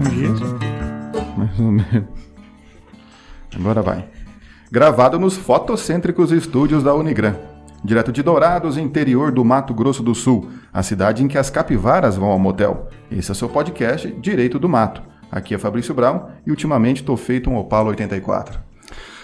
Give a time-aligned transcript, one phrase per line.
[0.00, 0.44] Isso.
[1.36, 2.08] Mais ou menos.
[3.54, 4.08] Agora vai.
[4.70, 7.34] Gravado nos fotocêntricos estúdios da Unigran.
[7.82, 12.16] Direto de Dourados, interior do Mato Grosso do Sul, a cidade em que as capivaras
[12.16, 12.88] vão ao motel.
[13.10, 15.02] Esse é seu podcast Direito do Mato.
[15.30, 18.60] Aqui é Fabrício Brown e ultimamente tô feito um Opala 84.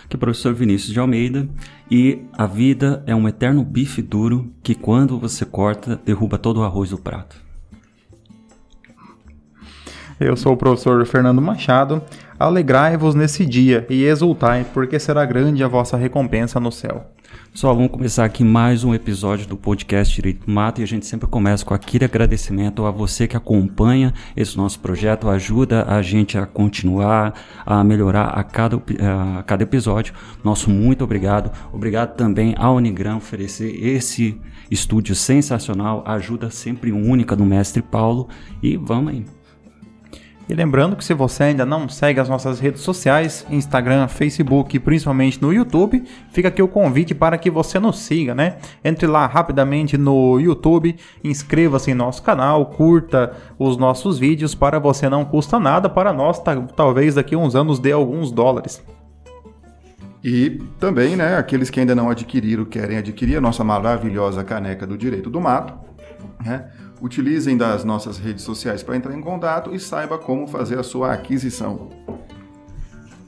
[0.09, 1.49] que é o professor Vinícius de Almeida,
[1.91, 6.65] e a vida é um eterno bife duro que quando você corta, derruba todo o
[6.65, 7.46] arroz do prato.
[10.19, 12.03] Eu sou o professor Fernando Machado.
[12.39, 17.11] Alegrai-vos nesse dia e exultai, porque será grande a vossa recompensa no céu.
[17.53, 21.05] Pessoal, vamos começar aqui mais um episódio do podcast Direito do Mato e a gente
[21.05, 26.39] sempre começa com aquele agradecimento a você que acompanha esse nosso projeto, ajuda a gente
[26.39, 30.15] a continuar, a melhorar a cada, a cada episódio.
[30.43, 31.51] Nosso muito obrigado.
[31.73, 38.29] Obrigado também à Unigram oferecer esse estúdio sensacional, ajuda sempre única do mestre Paulo
[38.63, 39.36] e vamos aí.
[40.49, 44.79] E lembrando que se você ainda não segue as nossas redes sociais, Instagram, Facebook e
[44.79, 48.59] principalmente no YouTube, fica aqui o convite para que você nos siga, né?
[48.85, 55.09] Entre lá rapidamente no YouTube, inscreva-se em nosso canal, curta os nossos vídeos, para você
[55.09, 58.81] não custa nada, para nós ta- talvez daqui a uns anos dê alguns dólares.
[60.23, 64.97] E também, né, aqueles que ainda não adquiriram, querem adquirir a nossa maravilhosa caneca do
[64.97, 65.75] Direito do Mato,
[66.45, 66.69] né?
[67.01, 71.13] Utilizem das nossas redes sociais para entrar em contato e saiba como fazer a sua
[71.13, 71.91] aquisição.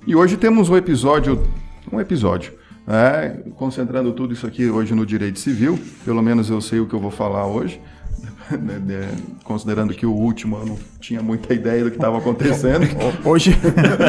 [0.06, 1.46] E hoje temos um episódio,
[1.92, 2.54] um episódio,
[2.86, 5.78] né, concentrando tudo isso aqui hoje no direito civil.
[6.02, 7.78] Pelo menos eu sei o que eu vou falar hoje,
[8.50, 9.06] né,
[9.44, 12.86] considerando que o último eu não tinha muita ideia do que estava acontecendo.
[13.22, 13.54] Hoje,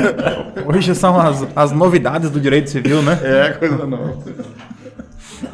[0.65, 3.19] hoje são as, as novidades do direito civil, né?
[3.21, 4.17] É, coisa nova.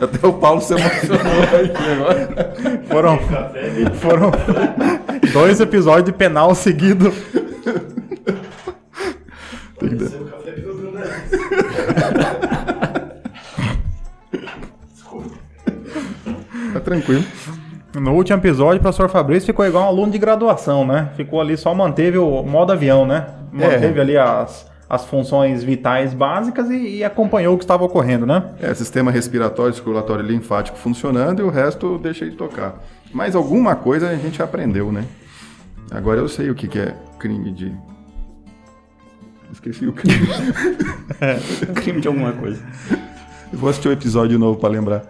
[0.02, 2.54] Até o Paulo se emocionou aqui agora.
[2.90, 3.20] Foram,
[3.96, 4.32] foram
[5.32, 7.14] dois episódios de penal seguido.
[16.74, 17.24] Tá tranquilo.
[17.96, 21.10] No último episódio, o professor Fabrício ficou igual um aluno de graduação, né?
[21.16, 23.26] Ficou ali, só manteve o modo avião, né?
[23.52, 24.02] Manteve É.
[24.02, 28.52] ali as, as funções vitais básicas e, e acompanhou o que estava ocorrendo, né?
[28.62, 32.82] É, sistema respiratório, circulatório e linfático funcionando e o resto eu deixei de tocar.
[33.12, 35.06] Mas alguma coisa a gente aprendeu, né?
[35.92, 37.76] Agora eu sei o que, que é crime de.
[39.52, 40.28] Esqueci o crime.
[41.76, 42.62] Crime de alguma coisa.
[43.54, 45.04] Eu vou assistir o episódio novo para lembrar.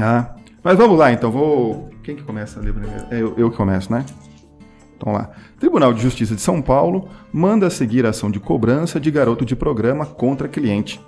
[0.00, 1.88] Ah, mas vamos lá então, vou.
[2.02, 3.04] Quem que começa ali primeiro?
[3.10, 4.04] É, eu, eu que começo, né?
[4.98, 5.30] Então lá.
[5.58, 9.54] Tribunal de Justiça de São Paulo manda seguir a ação de cobrança de garoto de
[9.56, 11.00] programa contra cliente.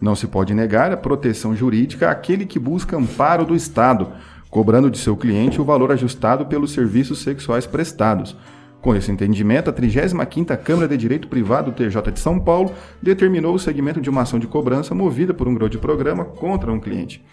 [0.00, 4.12] Não se pode negar a proteção jurídica àquele que busca amparo do Estado,
[4.48, 8.36] cobrando de seu cliente o valor ajustado pelos serviços sexuais prestados.
[8.80, 12.72] Com esse entendimento, a 35ª Câmara de Direito Privado do TJ de São Paulo
[13.02, 16.72] determinou o segmento de uma ação de cobrança movida por um garoto de programa contra
[16.72, 17.24] um cliente.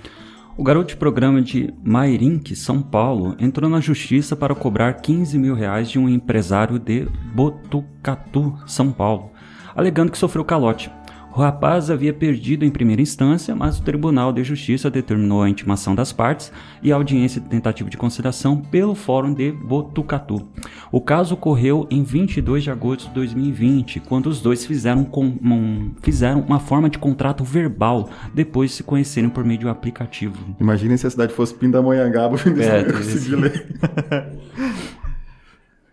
[0.56, 5.56] O garoto de programa de Mairink, São Paulo, entrou na justiça para cobrar 15 mil
[5.56, 9.32] reais de um empresário de Botucatu, São Paulo,
[9.76, 10.92] alegando que sofreu calote.
[11.36, 15.96] O rapaz havia perdido em primeira instância, mas o Tribunal de Justiça determinou a intimação
[15.96, 16.52] das partes
[16.84, 20.48] e a audiência de tentativa de conciliação pelo Fórum de Botucatu.
[20.92, 25.92] O caso ocorreu em 22 de agosto de 2020, quando os dois fizeram, com- um-
[26.04, 30.38] fizeram uma forma de contrato verbal depois de se conhecerem por meio de um aplicativo.
[30.60, 33.66] Imaginem se a cidade fosse Pindamonhangaba, É, é, consegui ler.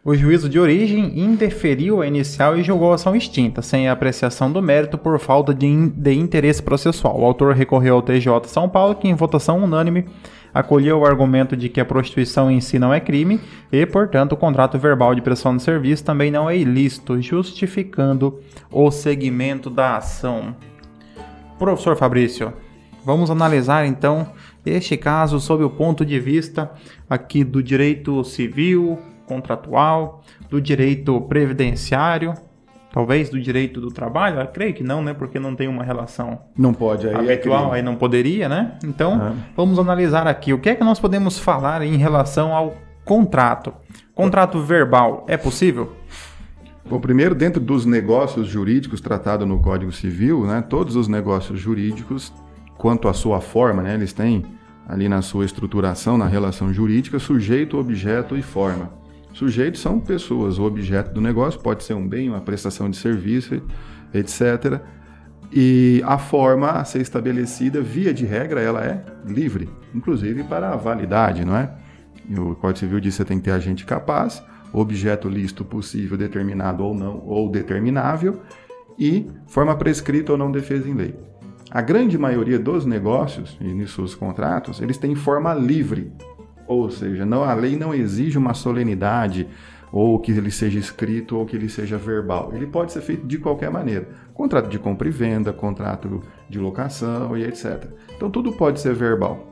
[0.03, 4.63] O juízo de origem indeferiu a inicial e julgou a ação extinta, sem apreciação do
[4.63, 7.21] mérito por falta de, in- de interesse processual.
[7.21, 10.07] O autor recorreu ao TJ São Paulo, que em votação unânime
[10.55, 13.41] acolheu o argumento de que a prostituição em si não é crime
[13.71, 18.41] e, portanto, o contrato verbal de prestação de serviço também não é ilícito, justificando
[18.73, 20.57] o segmento da ação.
[21.59, 22.55] Professor Fabrício,
[23.05, 24.33] vamos analisar então
[24.65, 26.71] este caso sob o ponto de vista
[27.09, 28.99] aqui do direito civil,
[29.31, 32.35] contratual, do direito previdenciário,
[32.93, 34.41] talvez do direito do trabalho.
[34.41, 35.15] Eu creio que não, né?
[35.15, 37.77] Porque não tem uma relação Não pode, aí é habitual, crime.
[37.77, 38.73] aí não poderia, né?
[38.85, 39.33] Então, Ah.
[39.57, 42.75] vamos analisar aqui o que é que nós podemos falar em relação ao
[43.05, 43.73] contrato.
[44.15, 45.93] Contrato verbal é possível?
[46.89, 52.33] Bom, primeiro, dentro dos negócios jurídicos tratados no Código Civil, né, todos os negócios jurídicos,
[52.77, 54.45] quanto à sua forma, né, eles têm
[54.89, 58.91] ali na sua estruturação, na relação jurídica, sujeito, objeto e forma.
[59.33, 63.63] Sujeitos são pessoas, o objeto do negócio pode ser um bem, uma prestação de serviço,
[64.13, 64.81] etc.
[65.53, 70.77] E a forma a ser estabelecida, via de regra, ela é livre, inclusive para a
[70.77, 71.73] validade, não é?
[72.39, 74.43] O Código Civil diz que você tem que ter agente capaz,
[74.73, 78.41] objeto lícito possível, determinado ou não, ou determinável,
[78.99, 81.15] e forma prescrita ou não defesa em lei.
[81.71, 86.13] A grande maioria dos negócios e nisso os contratos, eles têm forma livre,
[86.71, 89.49] ou seja, não, a lei não exige uma solenidade
[89.91, 92.53] ou que ele seja escrito ou que ele seja verbal.
[92.55, 94.09] Ele pode ser feito de qualquer maneira.
[94.33, 97.87] Contrato de compra e venda, contrato de locação e etc.
[98.17, 99.49] Então tudo pode ser verbal.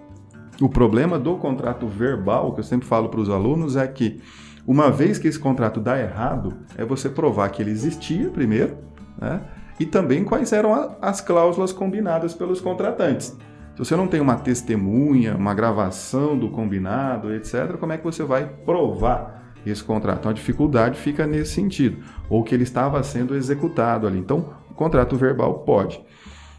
[0.60, 4.20] O problema do contrato verbal, que eu sempre falo para os alunos, é que
[4.64, 8.76] uma vez que esse contrato dá errado, é você provar que ele existia primeiro,
[9.20, 9.40] né?
[9.80, 13.36] E também quais eram as cláusulas combinadas pelos contratantes.
[13.78, 18.24] Se você não tem uma testemunha, uma gravação do combinado, etc., como é que você
[18.24, 20.18] vai provar esse contrato.
[20.18, 24.18] Então a dificuldade fica nesse sentido, ou que ele estava sendo executado ali.
[24.18, 26.04] Então, o contrato verbal pode.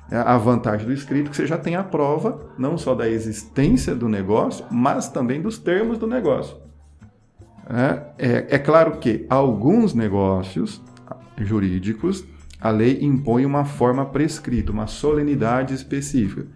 [0.09, 3.09] É, a vantagem do escrito é que você já tem a prova, não só da
[3.09, 6.55] existência do negócio, mas também dos termos do negócio.
[7.69, 10.81] É, é, é claro que alguns negócios
[11.37, 12.23] jurídicos,
[12.61, 16.47] a lei impõe uma forma prescrita, uma solenidade específica.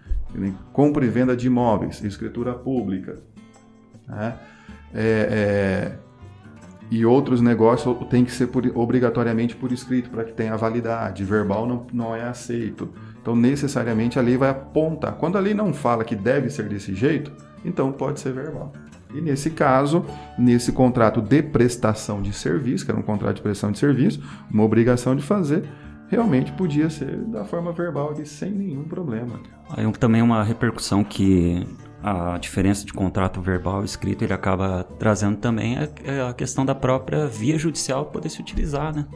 [0.72, 3.16] Compra e venda de imóveis, escritura pública.
[4.06, 4.36] Né?
[4.92, 5.98] É, é,
[6.90, 11.24] e outros negócios tem que ser por, obrigatoriamente por escrito para que tenha validade.
[11.24, 12.90] Verbal não, não é aceito.
[13.20, 15.14] Então, necessariamente, a lei vai apontar.
[15.14, 17.32] Quando a lei não fala que deve ser desse jeito,
[17.64, 18.72] então pode ser verbal.
[19.14, 20.04] E nesse caso,
[20.36, 24.20] nesse contrato de prestação de serviço, que era um contrato de prestação de serviço,
[24.50, 25.64] uma obrigação de fazer,
[26.08, 29.40] realmente podia ser da forma verbal e sem nenhum problema.
[29.70, 31.66] Aí também uma repercussão que
[32.02, 36.64] a diferença de contrato verbal e escrito ele acaba trazendo também a, é a questão
[36.64, 39.06] da própria via judicial poder se utilizar, né?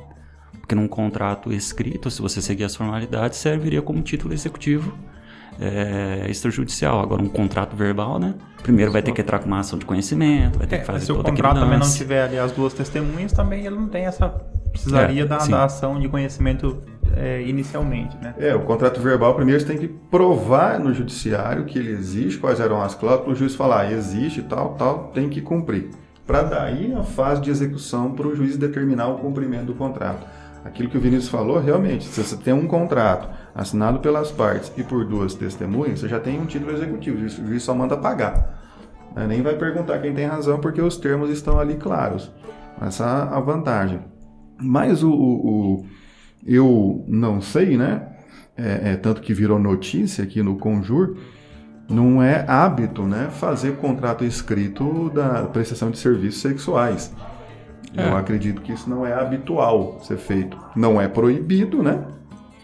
[0.58, 4.96] Porque num contrato escrito, se você seguir as formalidades, serviria como título executivo
[5.60, 7.00] é, extrajudicial.
[7.00, 8.34] Agora, um contrato verbal, né?
[8.62, 11.06] Primeiro vai ter que entrar com uma ação de conhecimento, vai ter é, que fazer
[11.06, 14.28] Se o contrato também não tiver ali as duas testemunhas, também ele não tem essa.
[14.70, 16.82] Precisaria é, da, da, ação de conhecimento
[17.16, 18.34] é, inicialmente, né?
[18.38, 22.60] É, o contrato verbal primeiro você tem que provar no judiciário que ele existe, quais
[22.60, 25.90] eram as cláusulas, o juiz falar, ah, existe, tal, tal, tem que cumprir.
[26.26, 30.26] Para daí a fase de execução para o juiz determinar o cumprimento do contrato.
[30.68, 34.82] Aquilo que o Vinícius falou, realmente, se você tem um contrato assinado pelas partes e
[34.82, 38.62] por duas testemunhas, você já tem um título executivo, o juiz só manda pagar.
[39.16, 39.26] Né?
[39.26, 42.30] Nem vai perguntar quem tem razão, porque os termos estão ali claros.
[42.80, 44.00] Essa é a vantagem.
[44.60, 45.86] Mas o, o, o
[46.46, 48.06] eu não sei, né?
[48.54, 51.16] É, é, tanto que virou notícia aqui no Conjur,
[51.88, 53.28] não é hábito, né?
[53.30, 57.10] Fazer contrato escrito da prestação de serviços sexuais.
[57.96, 58.08] É.
[58.08, 60.58] Eu acredito que isso não é habitual ser feito.
[60.76, 62.04] Não é proibido, né?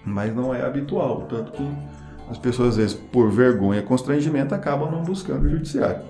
[0.05, 1.23] Mas não é habitual.
[1.29, 1.69] Tanto que
[2.31, 6.03] as pessoas, às vezes, por vergonha e constrangimento, acabam não buscando o judiciário.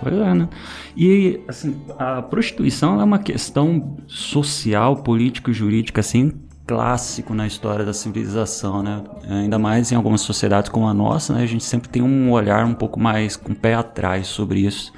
[0.00, 0.48] Pois é, né?
[0.96, 6.32] E, assim, a prostituição é uma questão social, político e jurídica, assim,
[6.66, 9.04] clássico na história da civilização, né?
[9.28, 11.42] Ainda mais em algumas sociedades como a nossa, né?
[11.42, 14.92] A gente sempre tem um olhar um pouco mais com o pé atrás sobre isso.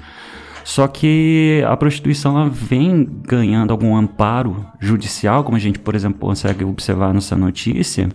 [0.63, 6.19] Só que a prostituição ela vem ganhando algum amparo judicial, como a gente, por exemplo,
[6.19, 8.09] consegue observar nessa notícia,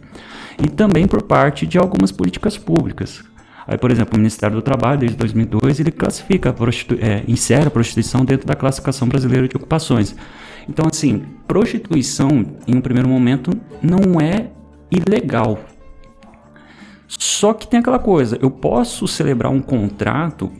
[0.62, 3.24] e também por parte de algumas políticas públicas.
[3.66, 7.70] Aí, por exemplo, o Ministério do Trabalho, desde 2002, ele classifica, a é, insere a
[7.70, 10.14] prostituição dentro da classificação brasileira de ocupações.
[10.68, 13.50] Então, assim, prostituição, em um primeiro momento,
[13.82, 14.50] não é
[14.90, 15.58] ilegal.
[17.08, 20.50] Só que tem aquela coisa, eu posso celebrar um contrato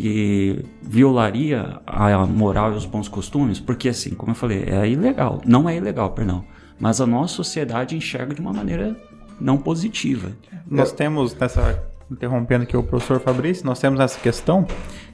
[0.00, 5.40] que violaria a moral e os bons costumes, porque assim, como eu falei, é ilegal.
[5.46, 6.44] Não é ilegal, perdão.
[6.78, 8.96] Mas a nossa sociedade enxerga de uma maneira
[9.40, 10.32] não positiva.
[10.68, 14.66] Nós temos nessa interrompendo aqui o professor Fabrício, nós temos essa questão,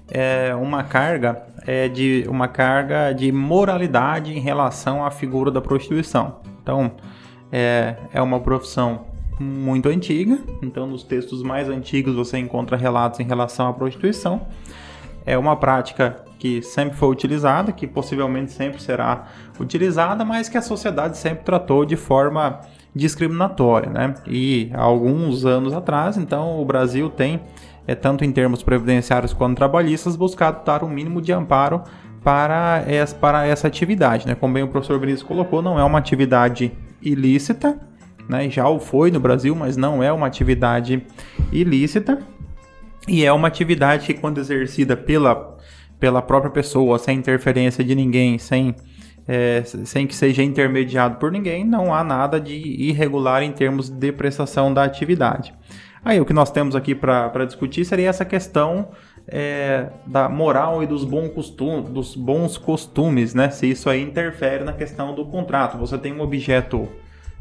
[0.09, 6.41] é uma carga é de uma carga de moralidade em relação à figura da prostituição.
[6.63, 6.93] Então,
[7.53, 9.07] é, é uma profissão
[9.41, 14.47] muito antiga, então nos textos mais antigos você encontra relatos em relação à prostituição.
[15.25, 19.29] É uma prática que sempre foi utilizada, que possivelmente sempre será
[19.59, 22.61] utilizada, mas que a sociedade sempre tratou de forma
[22.95, 24.15] discriminatória, né?
[24.27, 27.41] E há alguns anos atrás, então, o Brasil tem,
[27.87, 31.83] é, tanto em termos previdenciários quanto trabalhistas, buscado dar um mínimo de amparo
[32.25, 34.35] para essa, para essa atividade, né?
[34.35, 37.79] Como bem o professor Vinícius colocou, não é uma atividade ilícita,
[38.31, 38.49] né?
[38.49, 41.05] Já o foi no Brasil, mas não é uma atividade
[41.53, 42.19] ilícita
[43.07, 45.59] e é uma atividade que, quando exercida pela,
[45.99, 48.75] pela própria pessoa, sem interferência de ninguém, sem
[49.29, 54.11] é, sem que seja intermediado por ninguém, não há nada de irregular em termos de
[54.11, 55.55] prestação da atividade.
[56.05, 58.89] Aí o que nós temos aqui para discutir seria essa questão
[59.29, 63.51] é, da moral e dos, bom costum, dos bons costumes, né?
[63.51, 65.79] Se isso aí interfere na questão do contrato.
[65.79, 66.89] Você tem um objeto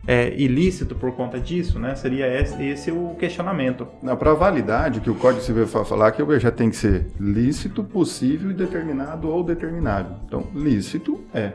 [0.08, 1.96] é, ilícito por conta disso, né?
[1.96, 3.88] Seria esse, esse o questionamento.
[4.18, 7.84] Para validade, que o Código Civil vai falar que o objeto tem que ser lícito,
[7.84, 10.15] possível, determinado ou determinável.
[10.25, 11.53] Então, lícito é.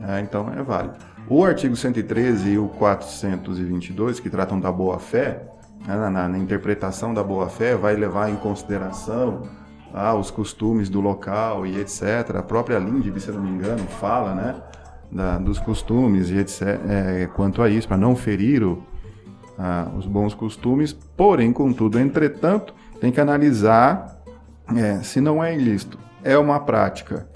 [0.00, 0.94] é então, é válido.
[1.28, 5.48] O artigo 113 e o 422, que tratam da boa-fé,
[5.86, 9.42] né, na, na, na, interpretação da boa-fé, vai levar em consideração
[9.94, 12.36] ah, os costumes do local e etc.
[12.36, 14.54] A própria Linde, se não me engano, fala né,
[15.12, 16.62] da, dos costumes e etc.
[16.62, 18.82] É, quanto a isso, para não ferir o,
[19.58, 20.92] ah, os bons costumes.
[20.92, 24.22] Porém, contudo, entretanto, tem que analisar
[24.74, 25.98] é, se não é ilícito.
[26.24, 27.28] É uma prática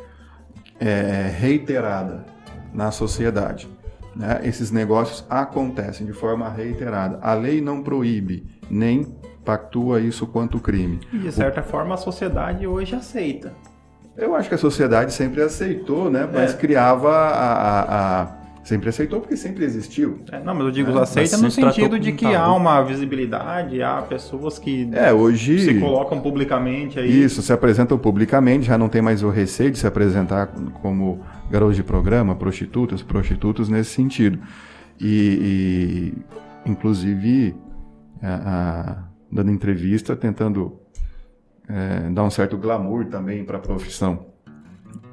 [0.81, 2.25] é, reiterada
[2.73, 3.69] na sociedade
[4.17, 7.19] né, esses negócios acontecem de forma reiterada.
[7.21, 9.05] A lei não proíbe, nem
[9.45, 11.01] pactua isso quanto crime.
[11.13, 11.65] E de certa o...
[11.65, 13.53] forma a sociedade hoje aceita.
[14.17, 16.29] Eu acho que a sociedade sempre aceitou, né?
[16.33, 16.57] Mas é.
[16.57, 20.19] criava a, a, a, Sempre aceitou porque sempre existiu.
[20.33, 24.03] É, não, mas eu digo é, aceita no sentido de que há uma visibilidade, há
[24.03, 27.23] pessoas que é, hoje, se colocam publicamente aí.
[27.23, 30.49] Isso, se apresentam publicamente, já não tem mais o receio de se apresentar
[30.83, 34.41] como garotos de programa, prostitutas, prostitutos nesse sentido.
[35.01, 36.15] E,
[36.67, 37.55] e inclusive,
[38.21, 38.97] a, a,
[39.31, 40.81] dando entrevista, tentando
[41.69, 44.27] é, dar um certo glamour também para a profissão.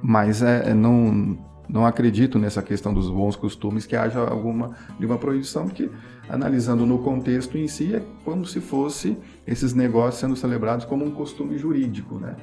[0.01, 5.05] Mas é, é, não, não acredito nessa questão dos bons costumes que haja alguma de
[5.05, 5.89] uma proibição, porque
[6.29, 9.17] analisando no contexto em si é como se fosse
[9.47, 12.35] esses negócios sendo celebrados como um costume jurídico, né?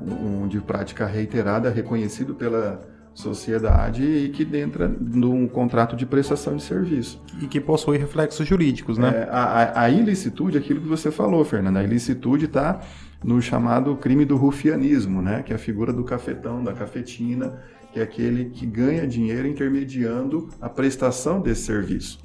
[0.00, 2.80] um, um de prática reiterada, reconhecido pela
[3.14, 7.20] sociedade e que entra num contrato de prestação de serviço.
[7.42, 9.08] E que possui reflexos jurídicos, né?
[9.08, 12.80] É, a, a, ilicitude, aquilo que você falou, Fernanda, a ilicitude está
[13.22, 15.42] no chamado crime do rufianismo, né?
[15.42, 17.60] Que é a figura do cafetão, da cafetina,
[17.92, 22.20] que é aquele que ganha dinheiro intermediando a prestação desse serviço.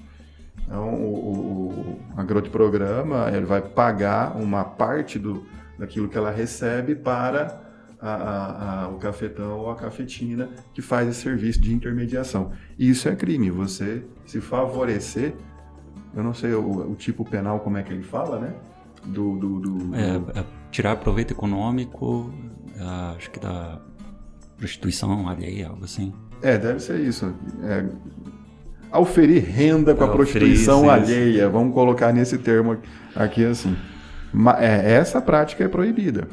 [0.66, 5.46] Então, o, o, a Growth Programa ele vai pagar uma parte do,
[5.78, 7.62] daquilo que ela recebe para
[8.00, 12.52] a, a, a, o cafetão ou a cafetina que faz esse serviço de intermediação.
[12.78, 15.34] Isso é crime, você se favorecer,
[16.16, 18.54] eu não sei o, o tipo penal como é que ele fala, né?
[19.06, 22.34] Do, do, do, é, é tirar proveito econômico,
[22.75, 23.80] é, acho que da
[24.58, 26.12] prostituição alheia, algo assim.
[26.42, 27.34] É, deve ser isso.
[27.63, 27.86] É,
[28.92, 32.77] auferir renda com a prostituição alheia, vamos colocar nesse termo
[33.15, 33.77] aqui assim.
[34.60, 36.27] É, essa prática é proibida.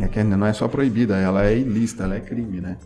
[0.00, 2.78] É que não é só proibida, ela é ilícita, ela é crime, né?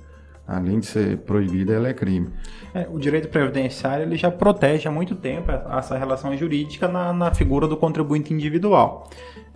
[0.47, 2.31] Além de ser proibida, ela é crime.
[2.75, 7.35] É, o direito previdenciário ele já protege há muito tempo essa relação jurídica na, na
[7.35, 9.09] figura do contribuinte individual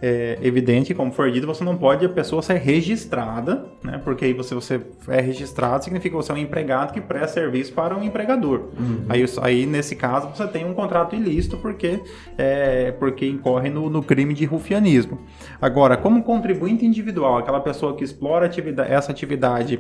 [0.05, 4.01] é evidente, como for dito, você não pode a pessoa ser registrada, né?
[4.03, 7.73] Porque aí você, você é registrado significa que você é um empregado que presta serviço
[7.73, 8.71] para um empregador.
[8.77, 9.05] Uhum.
[9.09, 12.01] Aí, aí, nesse caso, você tem um contrato ilícito porque,
[12.37, 15.21] é, porque incorre no, no crime de rufianismo.
[15.61, 19.79] Agora, como contribuinte individual, aquela pessoa que explora atividade, essa atividade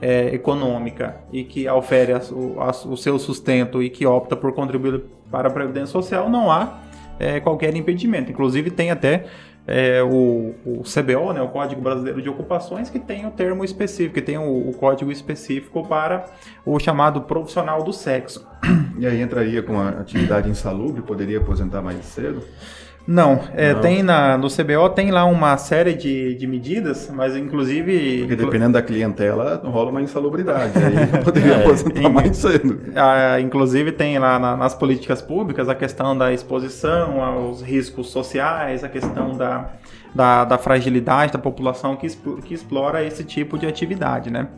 [0.00, 5.02] é, econômica e que ofere a, a, o seu sustento e que opta por contribuir
[5.32, 6.78] para a Previdência Social, não há
[7.18, 8.30] é, qualquer impedimento.
[8.30, 9.24] Inclusive, tem até
[9.66, 14.14] é, o, o, CBO, né, o Código Brasileiro de Ocupações, que tem o termo específico,
[14.14, 16.26] que tem o, o, código específico para
[16.64, 18.46] o chamado profissional do sexo.
[18.98, 22.42] E aí entraria com a atividade insalubre, poderia aposentar mais cedo?
[23.06, 23.80] Não, é, Não.
[23.82, 28.20] tem na, no CBO tem lá uma série de, de medidas, mas inclusive...
[28.20, 32.80] Porque dependendo da clientela, rola uma insalubridade, aí poderia é, aposentar mais cedo.
[32.96, 38.82] A, inclusive tem lá na, nas políticas públicas a questão da exposição aos riscos sociais,
[38.82, 39.70] a questão da,
[40.14, 42.08] da, da fragilidade da população que,
[42.42, 44.48] que explora esse tipo de atividade, né?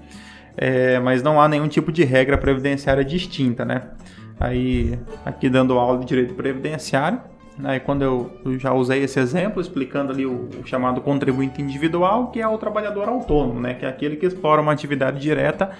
[0.56, 3.82] É, mas não há nenhum tipo de regra previdenciária distinta, né?
[4.38, 7.20] Aí, aqui dando aula de direito previdenciário,
[7.64, 12.40] Aí quando eu, já usei esse exemplo, explicando ali o, o, chamado contribuinte individual, que
[12.40, 13.74] é o trabalhador autônomo, né?
[13.74, 15.70] Que é aquele que explora uma atividade direta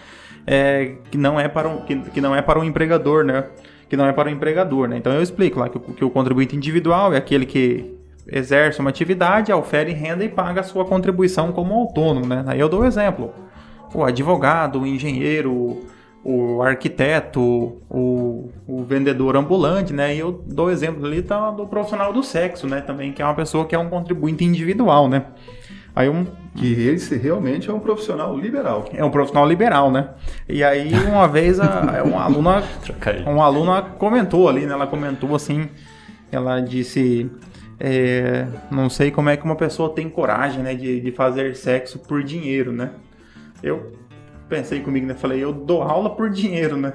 [0.46, 3.44] é, que, não é para um, que, que não é para um empregador, né?
[3.88, 4.96] Que não é para o empregador, né?
[4.96, 7.94] Então eu explico lá que, que o contribuinte individual é aquele que
[8.26, 12.42] exerce uma atividade, ofere renda e paga a sua contribuição como autônomo, né?
[12.46, 13.32] Aí eu dou o exemplo.
[13.94, 15.84] O advogado, o engenheiro,
[16.28, 17.40] o arquiteto,
[17.88, 20.12] o, o, vendedor ambulante, né?
[20.12, 22.80] E eu dou exemplo ali tá, do profissional do sexo, né?
[22.80, 25.26] Também, que é uma pessoa que é um contribuinte individual, né?
[25.94, 26.26] Aí um...
[26.56, 28.86] Que esse realmente é um profissional liberal.
[28.92, 30.08] É um profissional liberal, né?
[30.48, 32.64] E aí, uma vez, a, uma aluna,
[33.24, 34.72] uma aluna comentou ali, né?
[34.72, 35.68] Ela comentou assim,
[36.32, 37.30] ela disse...
[37.78, 41.98] É, não sei como é que uma pessoa tem coragem, né, de, de fazer sexo
[41.98, 42.90] por dinheiro, né?
[43.62, 43.92] Eu
[44.48, 45.14] pensei comigo, né?
[45.14, 46.92] Falei, eu dou aula por dinheiro, né?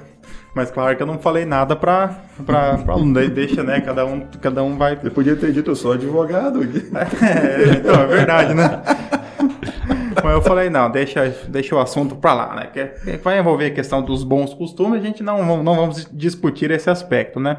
[0.54, 3.14] Mas claro que eu não falei nada pra, pra, pra aluno.
[3.14, 3.80] Daí deixa, né?
[3.80, 4.98] Cada um, cada um vai.
[5.02, 6.60] Eu podia ter dito, eu sou advogado.
[7.22, 8.82] É, então, é verdade, né?
[10.22, 12.66] Mas eu falei, não, deixa, deixa o assunto pra lá, né?
[12.72, 16.90] Que vai envolver a questão dos bons costumes, a gente não, não vamos discutir esse
[16.90, 17.58] aspecto, né?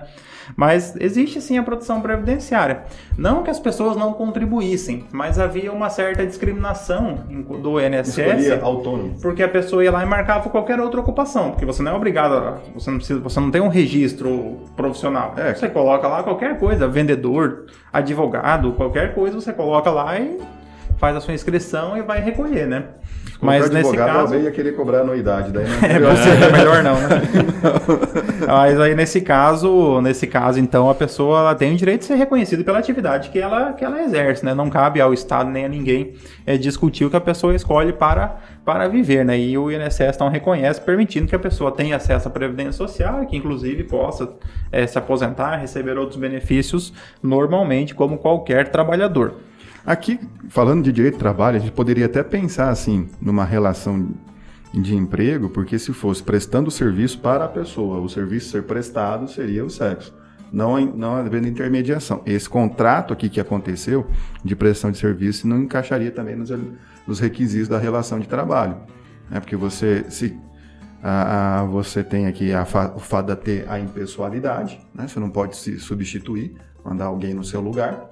[0.56, 2.84] Mas existe sim a proteção previdenciária.
[3.18, 7.16] Não que as pessoas não contribuíssem, mas havia uma certa discriminação
[7.62, 8.18] do INSS.
[8.18, 9.16] Escolhia autônomo.
[9.22, 11.52] Porque a pessoa ia lá e marcava qualquer outra ocupação.
[11.52, 15.34] Porque você não é obrigado, a, você não precisa, você não tem um registro profissional.
[15.38, 15.54] É.
[15.54, 20.40] Você coloca lá qualquer coisa, vendedor, advogado, qualquer coisa, você coloca lá e
[20.98, 22.86] faz a sua inscrição e vai recolher, né?
[23.44, 24.20] Mas nesse caso.
[24.20, 25.74] Alguém ia querer cobrar anuidade, daí não
[26.10, 27.22] é, você, é melhor não, né?
[28.48, 32.16] Mas aí nesse caso, nesse caso, então, a pessoa ela tem o direito de ser
[32.16, 34.54] reconhecida pela atividade que ela, que ela exerce, né?
[34.54, 36.14] Não cabe ao Estado nem a ninguém
[36.46, 39.38] é, discutir o que a pessoa escolhe para, para viver, né?
[39.38, 43.26] E o INSS então reconhece, permitindo que a pessoa tenha acesso à Previdência Social e
[43.26, 44.30] que, inclusive, possa
[44.72, 49.36] é, se aposentar, receber outros benefícios normalmente, como qualquer trabalhador.
[49.86, 54.14] Aqui, falando de direito de trabalho, a gente poderia até pensar assim, numa relação
[54.74, 59.64] de emprego, porque se fosse prestando serviço para a pessoa, o serviço ser prestado seria
[59.64, 60.16] o sexo,
[60.52, 62.22] não, não havendo intermediação.
[62.26, 64.08] Esse contrato aqui que aconteceu
[64.44, 66.50] de prestação de serviço não encaixaria também nos,
[67.06, 68.78] nos requisitos da relação de trabalho,
[69.30, 69.40] né?
[69.42, 70.36] porque você se
[71.04, 72.64] a, a, você tem aqui a,
[72.96, 75.10] o fato de ter a impessoalidade, né?
[75.10, 78.10] você não pode se substituir, mandar alguém no seu lugar,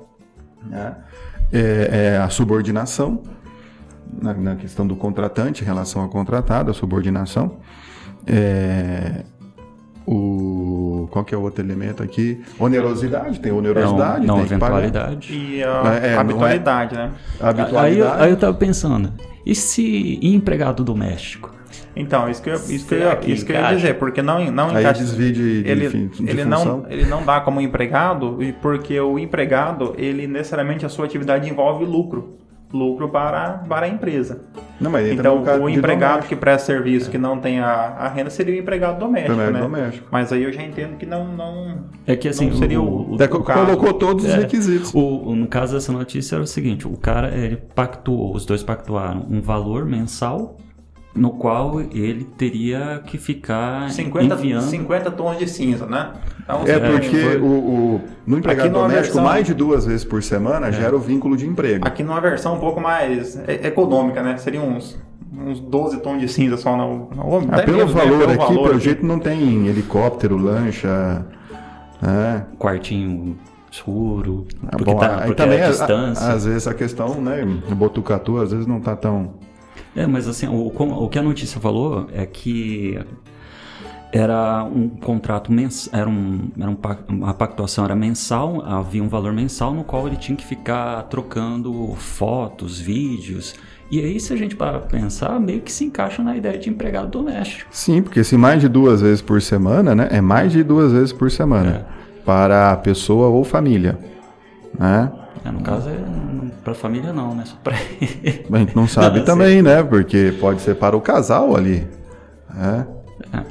[0.64, 0.98] né?
[1.52, 3.22] É, é a subordinação,
[4.22, 7.58] na, na, questão do contratante em relação ao contratado, a subordinação.
[8.28, 9.24] É,
[10.06, 12.42] o, qual que é o outro elemento aqui?
[12.60, 15.34] Onerosidade, tem onerosidade, não, não tem eventualidade.
[15.34, 17.12] E a é, é habitualidade, né?
[17.40, 17.86] Habitualidade.
[17.86, 19.14] Aí eu, aí eu tava pensando,
[19.46, 21.61] e se empregado doméstico?
[21.96, 24.70] Então, isso que eu, isso que eu, isso que eu ia dizer, porque não, não
[24.70, 25.02] Aí encaixa.
[25.02, 29.94] Desvio de, de, ele, de ele, não, ele não dá como empregado, porque o empregado,
[29.98, 32.38] ele necessariamente a sua atividade envolve lucro.
[32.74, 34.46] Lucro para, para a empresa.
[34.80, 38.56] Não, mas então, o empregado que presta serviço que não tem a, a renda seria
[38.56, 39.60] o empregado doméstico, né?
[39.60, 40.08] doméstico.
[40.10, 43.12] Mas aí eu já entendo que não, não, é que, assim, não seria o, o,
[43.12, 44.92] o, o colocou todos os é, requisitos.
[44.94, 49.26] O, no caso dessa notícia era o seguinte: o cara ele pactuou, os dois pactuaram
[49.30, 50.58] um valor mensal
[51.14, 54.64] no qual ele teria que ficar 50, enviando...
[54.64, 56.14] 50 tons de cinza, né?
[56.42, 57.38] Então, é porque foi...
[57.38, 59.24] o, o, no empregado doméstico, versão...
[59.24, 60.72] mais de duas vezes por semana é.
[60.72, 61.86] gera o vínculo de emprego.
[61.86, 64.38] Aqui numa versão um pouco mais econômica, né?
[64.38, 64.98] Seriam uns,
[65.34, 67.10] uns 12 tons de cinza só no...
[67.14, 68.20] no ah, pelo mesmo, valor né?
[68.20, 68.86] pelo aqui, valor pelo aqui.
[68.86, 71.26] jeito, não tem helicóptero, lancha...
[72.04, 72.42] É.
[72.58, 73.38] Quartinho
[73.72, 76.28] escuro, ah, porque, bom, tá, porque também, é a distância.
[76.28, 79.36] às vezes a questão, né, Botucatu, às vezes não tá tão
[79.96, 83.00] é, mas assim, o, o que a notícia falou é que
[84.12, 89.32] era um contrato mensal, era, um, era um, a pactuação era mensal, havia um valor
[89.32, 93.56] mensal no qual ele tinha que ficar trocando fotos, vídeos.
[93.90, 97.10] E aí, se a gente para pensar, meio que se encaixa na ideia de empregado
[97.10, 97.70] doméstico.
[97.72, 100.08] Sim, porque se mais de duas vezes por semana, né?
[100.12, 102.24] É mais de duas vezes por semana é.
[102.26, 103.98] para a pessoa ou família,
[104.78, 105.12] né?
[105.44, 105.98] É, no caso, é,
[106.64, 107.44] para a família não, né?
[107.46, 109.84] Só para A gente não sabe não, também, né?
[109.84, 111.88] Porque pode ser para o casal ali.
[112.54, 112.88] Né?
[113.34, 113.44] É.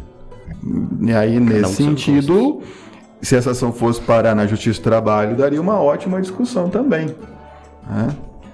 [1.01, 2.63] E aí, nesse sentido,
[3.23, 7.07] se essa ação fosse parar na Justiça do Trabalho, daria uma ótima discussão também.
[7.89, 8.09] Né?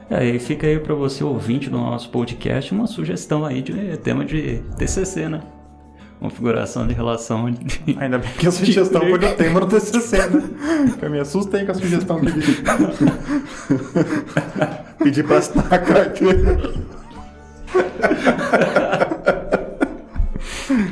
[0.09, 4.25] É, e fica aí para você, ouvinte do nosso podcast, uma sugestão aí de tema
[4.25, 5.41] de TCC, né?
[6.21, 7.51] Configuração de relação.
[7.51, 7.81] De...
[7.99, 10.43] Ainda bem que a sugestão foi do tema no TCC, né?
[11.01, 12.33] Eu me assustei com a sugestão que
[15.03, 16.75] pedi pra assinar a carteira.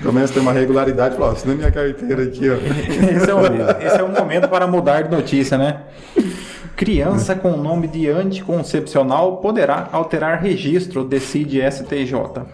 [0.02, 2.54] Começa a ter uma regularidade, fala, assina minha carteira aqui, ó.
[2.54, 3.40] Esse é, o,
[3.86, 5.82] esse é o momento para mudar de notícia, né?
[6.76, 12.44] Criança com nome de anticoncepcional poderá alterar registro, decide STJ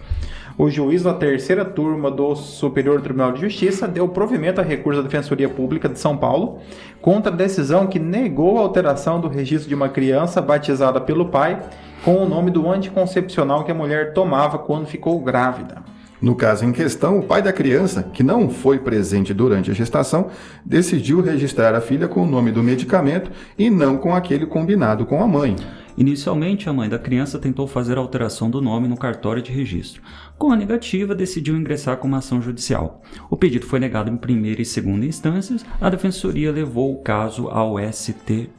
[0.57, 5.07] o juiz da terceira turma do Superior Tribunal de Justiça deu provimento a recurso da
[5.07, 6.59] Defensoria Pública de São Paulo
[7.01, 11.61] contra a decisão que negou a alteração do registro de uma criança batizada pelo pai
[12.03, 15.83] com o nome do anticoncepcional que a mulher tomava quando ficou grávida.
[16.21, 20.27] No caso em questão, o pai da criança, que não foi presente durante a gestação,
[20.63, 25.23] decidiu registrar a filha com o nome do medicamento e não com aquele combinado com
[25.23, 25.55] a mãe.
[25.97, 30.01] Inicialmente, a mãe da criança tentou fazer a alteração do nome no cartório de registro.
[30.37, 33.01] Com a negativa, decidiu ingressar com uma ação judicial.
[33.29, 35.65] O pedido foi negado em primeira e segunda instâncias.
[35.79, 38.49] A defensoria levou o caso ao STJ.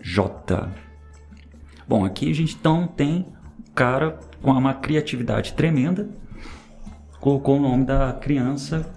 [1.89, 3.27] Bom, aqui a gente então tem
[3.69, 6.09] um cara com uma criatividade tremenda,
[7.21, 8.91] colocou o nome da criança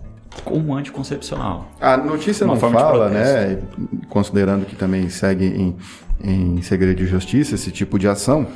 [0.44, 1.72] como anticoncepcional.
[1.80, 3.62] A notícia não fala, né?
[4.10, 5.76] Considerando que também segue em,
[6.24, 8.48] em segredo de justiça esse tipo de ação,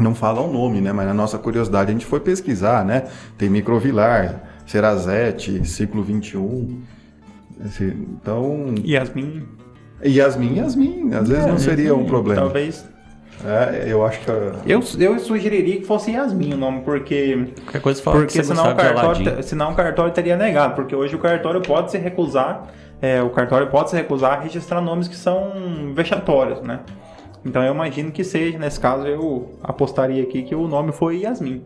[0.00, 0.92] não fala o nome, né?
[0.92, 3.04] Mas na nossa curiosidade a gente foi pesquisar, né?
[3.38, 6.80] Tem microvilar, Cerazete, ciclo 21.
[7.64, 9.42] Esse- então, Yasmin.
[10.04, 12.42] Yasmin, Yasmin, às vezes não seria um problema.
[12.42, 12.84] Talvez.
[13.44, 17.48] É, eu acho que a- Eu, eu sugeriria que fosse Yasmin o nome, porque.
[17.64, 20.94] Qualquer coisa fala Porque que você senão o, cartório, senão o cartório teria negado, porque
[20.94, 22.68] hoje o cartório pode se recusar,
[23.02, 26.80] é, o cartório pode se recusar a registrar nomes que são vexatórios, né?
[27.44, 31.62] Então eu imagino que seja, nesse caso eu apostaria aqui que o nome foi Yasmin.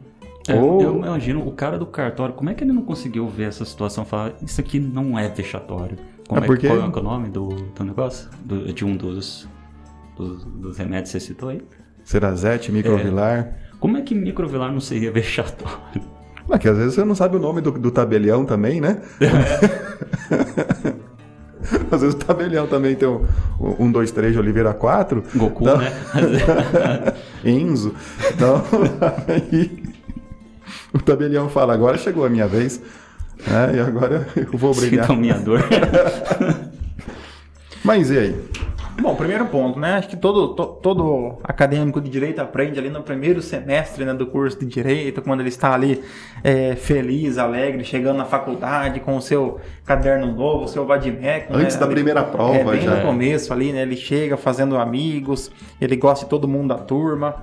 [0.48, 3.44] É, Ou- Eu imagino o cara do cartório, como é que ele não conseguiu ver
[3.48, 5.96] essa situação e falar, isso aqui não é vexatório?
[6.26, 8.28] Como É é, porque- Qual é, que é o nome do, do negócio?
[8.44, 9.46] Do- de um dos,
[10.16, 11.60] dos, dos remédios que você citou aí?
[12.02, 13.52] Cerazete, microvilar.
[13.78, 16.02] Como é que microvilar não seria vexatório?
[16.48, 19.02] Mas que às vezes você não sabe o nome do, do tabelião também, né?
[21.90, 23.24] às vezes o tabelião também tem um,
[23.78, 25.22] um dois, três de Oliveira 4.
[25.34, 25.92] Goku, Então- né?
[27.44, 27.94] Enzo.
[28.34, 28.62] Então,
[29.28, 29.82] aí
[30.92, 32.80] o tabelião fala, agora chegou a minha vez.
[33.46, 33.72] né?
[33.76, 35.10] e agora eu vou brilhar.
[35.10, 35.62] A minha dor.
[37.84, 38.36] Mas e aí?
[39.00, 39.92] Bom, primeiro ponto, né?
[39.94, 44.26] Acho que todo, to- todo acadêmico de direito aprende ali no primeiro semestre né, do
[44.26, 46.02] curso de direito, quando ele está ali
[46.42, 51.54] é, feliz, alegre, chegando na faculdade com o seu caderno novo, o seu vadimeco.
[51.54, 52.96] Antes né, da ali- primeira prova é, bem já.
[52.96, 53.82] no começo ali, né?
[53.82, 55.48] Ele chega fazendo amigos,
[55.80, 57.36] ele gosta de todo mundo da turma.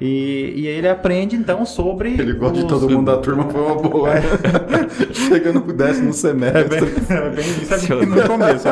[0.00, 2.10] E, e aí ele aprende então sobre.
[2.14, 4.14] Ele gosta de os- todo mundo da turma, foi uma boa.
[4.14, 4.22] né?
[5.12, 6.68] Chega no décimo É semestre.
[6.86, 8.68] bem, é bem isso aqui no começo.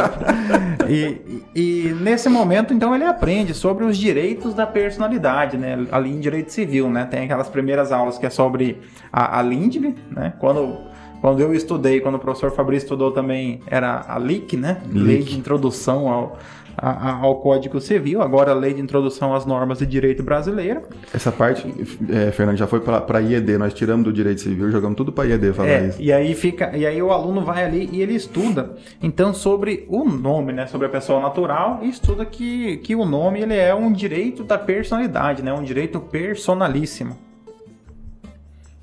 [0.88, 5.87] E, e nesse momento, então, ele aprende sobre os direitos da personalidade, né?
[5.90, 7.05] Ali em direito civil, né?
[7.05, 8.81] Tem aquelas primeiras aulas que é sobre
[9.12, 10.33] a, a LINDB, né?
[10.38, 10.79] Quando,
[11.20, 14.81] quando eu estudei, quando o professor Fabrício estudou também, era a LIC, né?
[14.90, 16.38] Lei de Introdução ao,
[16.81, 20.83] a- a- ao Código Civil, agora a Lei de Introdução às Normas de Direito Brasileiro.
[21.12, 21.67] Essa parte,
[22.09, 23.59] é, Fernando, já foi para IED.
[23.59, 26.01] Nós tiramos do direito civil, jogamos tudo para IED falar É, isso.
[26.01, 30.05] e aí fica, e aí o aluno vai ali e ele estuda então sobre o
[30.05, 33.93] nome, né, sobre a pessoa natural e estuda que, que o nome ele é um
[33.93, 37.17] direito da personalidade, né, um direito personalíssimo.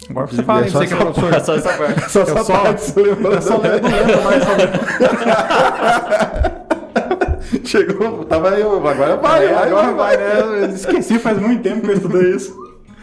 [0.10, 1.42] Agora você fala, É só você que é essa- professor.
[1.42, 2.12] só essa parte.
[2.12, 4.66] Só Eu essa só- parte lembrou Eu só lembro, lembro mais sobre.
[7.64, 10.64] Chegou, tava eu, agora vai, vai, agora vai, vai, né?
[10.64, 12.56] Eu esqueci faz muito tempo que eu estudei isso.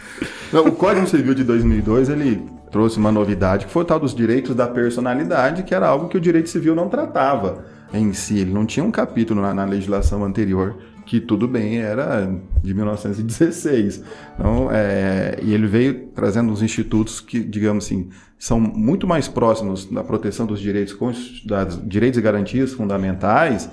[0.52, 4.14] Não, o Código Civil de 2002, ele trouxe uma novidade, que foi o tal dos
[4.14, 8.38] direitos da personalidade, que era algo que o direito civil não tratava em si.
[8.38, 12.30] Ele não tinha um capítulo na, na legislação anterior, que tudo bem, era
[12.62, 14.02] de 1916.
[14.34, 19.84] Então, é, e ele veio trazendo uns institutos que, digamos assim, são muito mais próximos
[19.84, 20.96] da proteção dos direitos,
[21.44, 23.68] das direitos e garantias fundamentais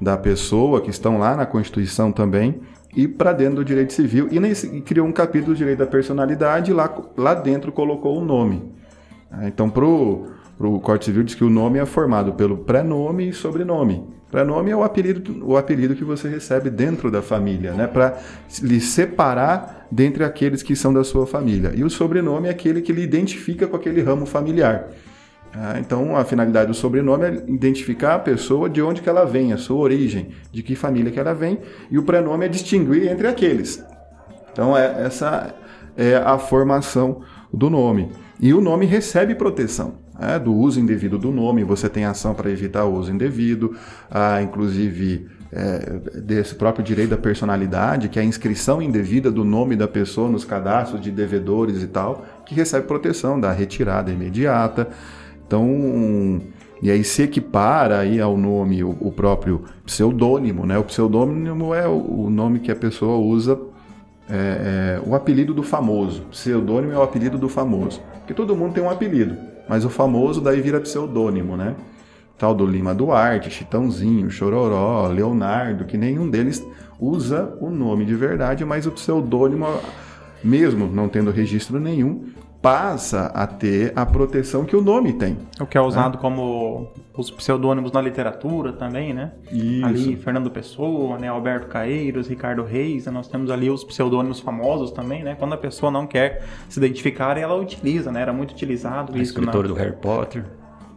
[0.00, 2.60] da pessoa, que estão lá na Constituição também,
[2.96, 6.70] e para dentro do direito civil, e, nesse- criou um capítulo do direito da personalidade,
[6.70, 8.72] e lá, lá dentro colocou o nome.
[9.30, 13.32] Ah, Então, para o Código Civil, diz que o nome é formado pelo prenome e
[13.32, 14.04] sobrenome.
[14.30, 17.86] Prenome é o apelido, o apelido que você recebe dentro da família, né?
[17.86, 18.18] para
[18.60, 21.72] lhe separar dentre aqueles que são da sua família.
[21.74, 24.88] E o sobrenome é aquele que lhe identifica com aquele ramo familiar.
[25.58, 29.54] Ah, então, a finalidade do sobrenome é identificar a pessoa de onde que ela vem,
[29.54, 33.26] a sua origem, de que família que ela vem, e o prenome é distinguir entre
[33.26, 33.82] aqueles.
[34.52, 35.54] Então, é, essa
[35.96, 38.10] é a formação do nome.
[38.38, 41.64] E o nome recebe proteção né, do uso indevido do nome.
[41.64, 43.74] Você tem ação para evitar o uso indevido,
[44.10, 49.74] ah, inclusive é, desse próprio direito da personalidade, que é a inscrição indevida do nome
[49.74, 54.88] da pessoa nos cadastros de devedores e tal, que recebe proteção da retirada imediata.
[55.46, 56.40] Então,
[56.82, 60.76] e aí se equipara aí ao nome o, o próprio pseudônimo, né?
[60.76, 63.58] O pseudônimo é o, nome que a pessoa usa
[64.28, 66.22] é, é, o apelido do famoso.
[66.30, 68.02] Pseudônimo é o apelido do famoso.
[68.18, 69.36] Porque todo mundo tem um apelido,
[69.68, 71.76] mas o famoso daí vira pseudônimo, né?
[72.36, 76.62] Tal do Lima Duarte, Chitãozinho, Chororó, Leonardo, que nenhum deles
[77.00, 79.66] usa o nome de verdade, mas o pseudônimo,
[80.44, 82.24] mesmo não tendo registro nenhum,
[82.66, 85.38] passa a ter a proteção que o nome tem.
[85.60, 89.30] O que é usado como os pseudônimos na literatura também, né?
[89.52, 89.86] Isso.
[89.86, 91.28] Ali, Fernando Pessoa, né?
[91.28, 93.12] Alberto Caeiros, Ricardo Reis, né?
[93.12, 95.36] nós temos ali os pseudônimos famosos também, né?
[95.38, 98.20] Quando a pessoa não quer se identificar, ela utiliza, né?
[98.22, 99.30] Era muito utilizado O isso.
[99.30, 100.44] escritor na- do Harry Potter.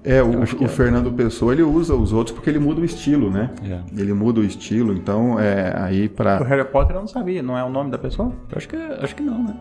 [0.03, 0.67] É, o, o é.
[0.67, 3.51] Fernando Pessoa, ele usa os outros porque ele muda o estilo, né?
[3.63, 4.01] É.
[4.01, 6.39] Ele muda o estilo, então é aí O pra...
[6.39, 8.31] Harry Potter eu não sabia, não é o nome da pessoa?
[8.49, 9.55] Eu acho que, acho que não, né?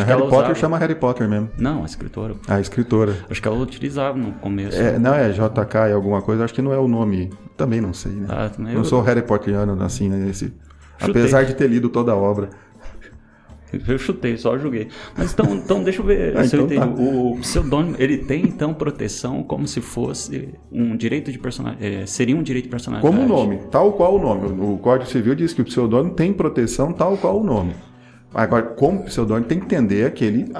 [0.00, 0.54] Harry ela Potter usava.
[0.54, 1.50] chama Harry Potter mesmo.
[1.58, 2.34] Não, a escritora.
[2.48, 3.14] A escritora.
[3.30, 4.76] Acho que ela utilizava no começo.
[4.80, 7.30] É, não é JK e alguma coisa, acho que não é o nome.
[7.56, 8.26] Também não sei, né?
[8.30, 10.30] Ah, não eu- sou Harry Potteriano assim, né?
[10.30, 10.52] Esse...
[11.00, 12.48] Apesar de ter lido toda a obra.
[13.88, 14.88] Eu chutei, só joguei.
[15.16, 16.94] Mas então, então deixa eu ver Ah, se eu então entendi.
[16.96, 17.02] tá.
[17.02, 22.06] O pseudônimo, ele tem então proteção como se fosse um direito de personagem.
[22.06, 23.14] seria um direito de personalidade.
[23.16, 24.46] Como o nome, tal qual o nome.
[24.62, 27.72] O Código Civil diz que o pseudônimo tem proteção tal qual o nome.
[28.34, 30.50] Agora, como pseudônimo, tem que entender que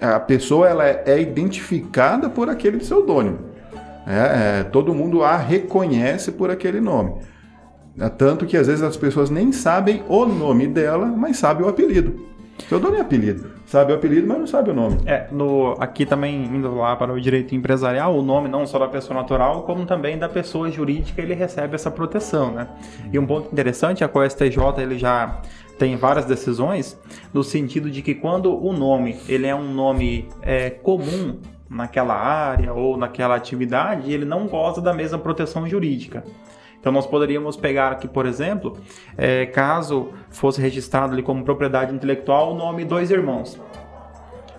[0.00, 3.38] a, a pessoa ela é, é identificada por aquele pseudônimo.
[4.06, 7.14] É, é, todo mundo a reconhece por aquele nome.
[7.98, 11.68] É, Tanto que às vezes as pessoas nem sabem o nome dela, mas sabem o
[11.68, 12.34] apelido.
[12.58, 13.54] Pseudônimo é apelido.
[13.66, 14.98] Sabe o apelido, mas não sabe o nome.
[15.06, 18.86] É, no, aqui também indo lá para o direito empresarial, o nome não só da
[18.86, 22.68] pessoa natural, como também da pessoa jurídica, ele recebe essa proteção, né?
[23.12, 25.40] E um ponto interessante é que o STJ ele já
[25.78, 26.98] tem várias decisões
[27.32, 32.72] no sentido de que quando o nome ele é um nome é, comum naquela área
[32.72, 36.24] ou naquela atividade, ele não goza da mesma proteção jurídica.
[36.78, 38.76] Então nós poderíamos pegar aqui, por exemplo,
[39.16, 43.58] é, caso fosse registrado ali como propriedade intelectual o nome dois irmãos.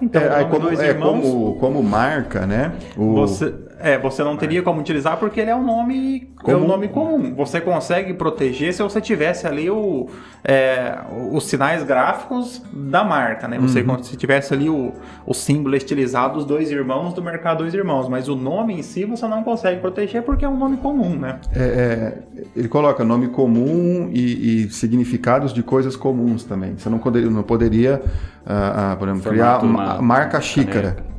[0.02, 2.74] Então, É, nome como, dois é, irmãos, como, como marca, né?
[2.98, 6.60] O, você, é, você não teria como utilizar porque ele é um nome é um
[6.60, 6.68] Comum.
[6.68, 7.36] nome comum.
[7.36, 10.08] Você consegue proteger se você tivesse ali o,
[10.44, 10.98] é,
[11.32, 13.58] os sinais gráficos da marca, né?
[13.60, 14.02] Você Uhum.
[14.04, 14.94] se tivesse ali o,
[15.26, 19.06] o símbolo estilizado dos dois irmãos do mercado dois irmãos, mas o nome em si
[19.06, 21.40] você não consegue proteger porque é um nome comum, né?
[21.54, 22.18] É, é,
[22.56, 26.76] ele coloca nome comum e, e significados de coisas comuns também.
[26.78, 28.02] Você não poderia, não poderia
[28.46, 30.92] ah, ah, por exemplo, criar uma marca xícara.
[30.92, 31.15] caneca.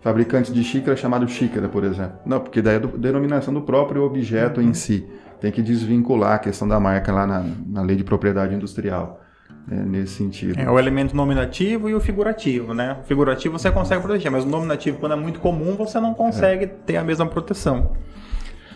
[0.00, 2.18] Fabricante de xícara chamado xícara, por exemplo.
[2.24, 5.06] Não, porque daí é do, denominação do próprio objeto em si.
[5.40, 9.20] Tem que desvincular a questão da marca lá na, na lei de propriedade industrial.
[9.66, 10.58] né, nesse sentido.
[10.58, 12.98] É o elemento nominativo e o figurativo, né?
[13.02, 16.66] O figurativo você consegue proteger, mas o nominativo, quando é muito comum, você não consegue
[16.66, 17.92] ter a mesma proteção.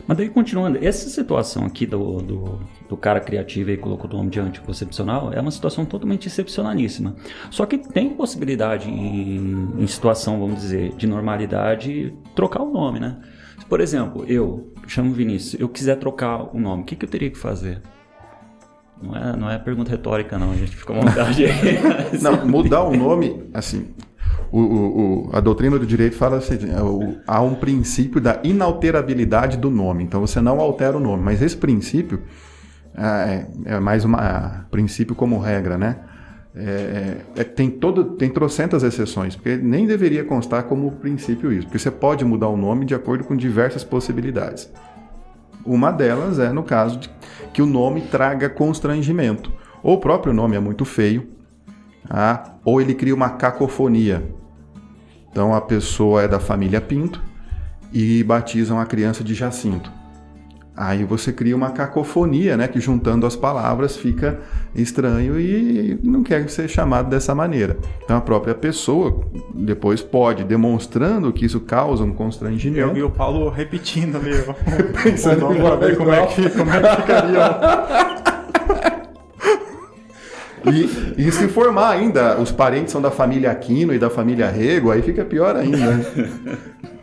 [0.06, 4.30] Mas daí, continuando, essa situação aqui do, do, do cara criativo e colocou o nome
[4.30, 7.16] de anticoncepcional é uma situação totalmente excepcionalíssima.
[7.50, 13.18] Só que tem possibilidade, em, em situação, vamos dizer, de normalidade, trocar o nome, né?
[13.58, 17.08] Se, por exemplo, eu chamo Vinícius, eu quiser trocar o nome, o que, que eu
[17.08, 17.80] teria que fazer?
[19.02, 21.52] Não é, não é pergunta retórica, não, a gente fica à vontade aí.
[22.22, 23.88] Não, mudar o nome, assim,
[24.56, 29.56] o, o- o- a doutrina do direito fala assim, é, há um princípio da inalterabilidade
[29.56, 30.04] do nome.
[30.04, 32.22] Então você não altera o nome, mas esse princípio
[32.96, 34.12] é, é mais um
[34.70, 35.96] princípio como regra, né?
[36.56, 36.62] É,
[37.36, 41.80] é- é- tem todo tem trocentas exceções, porque nem deveria constar como princípio isso, porque
[41.80, 44.70] você pode mudar o nome de acordo com diversas possibilidades.
[45.66, 47.10] Uma delas é no caso de
[47.52, 49.52] que o nome traga constrangimento.
[49.82, 51.26] Ou o próprio nome é muito feio,
[52.08, 54.22] ah, ou ele cria uma cacofonia.
[55.34, 57.20] Então a pessoa é da família Pinto
[57.92, 59.90] e batizam a criança de Jacinto.
[60.76, 62.68] Aí você cria uma cacofonia, né?
[62.68, 64.38] Que juntando as palavras fica
[64.76, 67.76] estranho e não quer ser chamado dessa maneira.
[68.04, 72.94] Então a própria pessoa depois pode, demonstrando que isso causa um Eu constrangimento.
[72.94, 74.30] vi o Paulo repetindo ali.
[75.02, 78.24] Pensando o nome uma pra ver como é, que, como é que ficaria.
[80.72, 84.90] E, e se formar ainda, os parentes são da família Aquino e da família Rego,
[84.90, 86.00] aí fica pior ainda.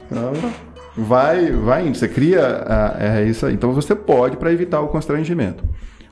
[0.09, 0.33] Então,
[0.97, 1.95] vai, vai indo.
[1.97, 3.53] Você cria ah, é isso aí.
[3.53, 5.63] Então você pode para evitar o constrangimento.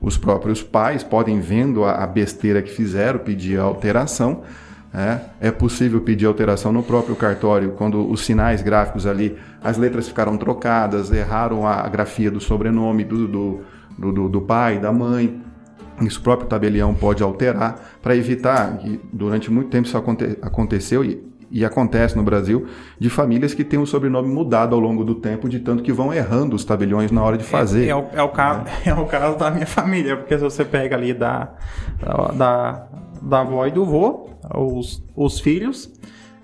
[0.01, 4.43] Os próprios pais podem, vendo a, a besteira que fizeram, pedir a alteração.
[4.93, 5.21] né?
[5.41, 10.37] É possível pedir alteração no próprio cartório quando os sinais gráficos ali, as letras ficaram
[10.37, 13.61] trocadas, erraram a, a grafia do sobrenome do, do,
[13.97, 15.41] do- do pai, da mãe.
[16.01, 21.03] Isso o próprio tabelião pode alterar para evitar que durante muito tempo isso aconte- aconteceu
[21.03, 22.67] e, e acontece no Brasil
[22.99, 26.13] de famílias que têm o sobrenome mudado ao longo do tempo, de tanto que vão
[26.13, 27.87] errando os tabeliões na hora de fazer.
[27.87, 30.95] É, o, é, o caso, é o caso da minha família, porque se você pega
[30.95, 31.53] ali da,
[31.99, 32.87] da, da,
[33.21, 35.91] da avó e do vô, os, os filhos,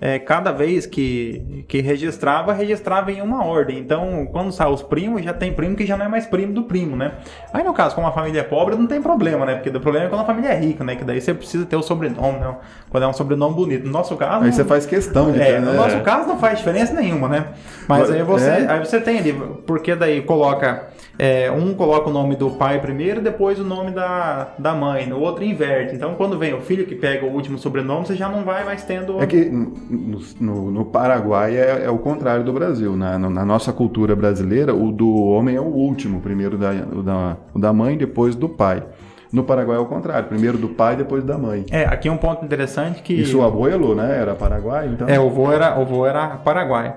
[0.02, 3.80] é, cada vez que, que registrava, registrava em uma ordem.
[3.80, 6.64] Então, quando sai os primos, já tem primo que já não é mais primo do
[6.64, 7.14] primo, né?
[7.54, 9.56] Aí, no caso, como a família é pobre, não tem problema, né?
[9.56, 10.96] Porque o problema é quando a família é rica, né?
[10.96, 12.56] Que daí você precisa ter o sobrenome, né?
[12.90, 13.86] Quando é um sobrenome bonito.
[13.86, 14.44] No nosso caso...
[14.44, 15.78] Aí não- você faz questão de é, ter, no né?
[15.78, 17.46] nosso caso não faz diferença nenhuma, né?
[17.88, 18.68] Mas Mas- aí você, é.
[18.70, 19.34] aí você tem ali,
[19.66, 24.50] porque daí coloca é, um coloca o nome do pai primeiro, depois o nome da,
[24.60, 25.96] da mãe, o outro inverte.
[25.96, 28.84] Então, quando vem o filho que pega o último sobrenome, você já não vai mais
[28.84, 29.22] tendo.
[29.22, 32.96] É que no, no, no Paraguai é, é, o contrário do Brasil.
[32.96, 37.38] Na, na, nossa cultura brasileira, o do homem é o último, primeiro da, o da,
[37.54, 38.84] o da mãe, depois do pai.
[39.32, 41.66] No Paraguai é o contrário, primeiro do pai, depois da mãe.
[41.72, 43.14] É, aqui é um ponto interessante que.
[43.14, 45.10] E seu abuelo, né, era paraguai, então?
[45.10, 46.96] É, o avô era, o avô era paraguai.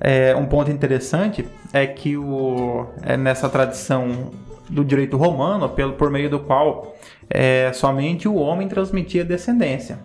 [0.00, 4.30] É, um ponto interessante é que o, é nessa tradição
[4.68, 6.94] do direito romano, pelo, por meio do qual
[7.28, 9.98] é, somente o homem transmitia descendência.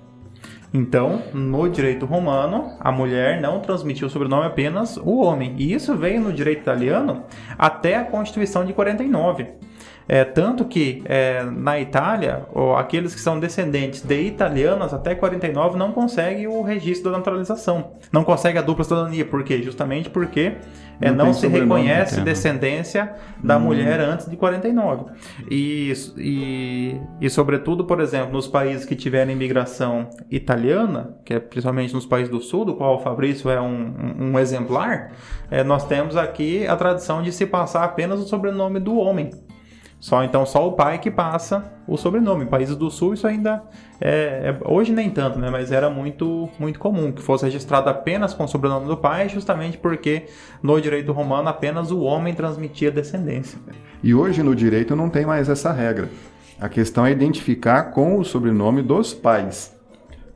[0.74, 5.54] Então, no direito romano, a mulher não transmitia o sobrenome apenas o homem.
[5.60, 7.26] E isso veio no direito italiano
[7.60, 9.50] até a Constituição de 49.
[10.08, 15.78] É, tanto que é, na Itália, ó, aqueles que são descendentes de italianos até 49
[15.78, 17.94] não conseguem o registro da naturalização.
[18.12, 19.26] Não conseguem a dupla cidadania.
[19.26, 19.62] Por quê?
[19.62, 20.58] Justamente porque
[21.00, 23.62] é, não, não se reconhece descendência da hum.
[23.62, 25.06] mulher antes de 49.
[25.50, 31.94] E, e, e, sobretudo, por exemplo, nos países que tiverem imigração italiana, que é principalmente
[31.94, 33.66] nos países do sul, do qual o Fabrício é um,
[34.20, 35.12] um, um exemplar,
[35.50, 39.32] é, nós temos aqui a tradição de se passar apenas o sobrenome do homem.
[40.04, 42.44] Só então só o pai que passa o sobrenome.
[42.44, 43.64] Em países do sul isso ainda
[44.02, 45.50] é, é, hoje nem tanto, né?
[45.50, 49.78] Mas era muito muito comum que fosse registrado apenas com o sobrenome do pai, justamente
[49.78, 50.26] porque
[50.62, 53.58] no direito romano apenas o homem transmitia descendência.
[54.04, 56.10] E hoje no direito não tem mais essa regra.
[56.60, 59.74] A questão é identificar com o sobrenome dos pais.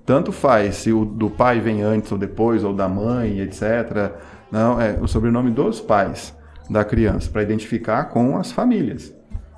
[0.06, 4.13] Tanto faz se o do pai vem antes ou depois, ou da mãe, etc.
[4.49, 6.34] Não, é o sobrenome dos pais
[6.69, 9.16] da criança, para identificar com as famílias.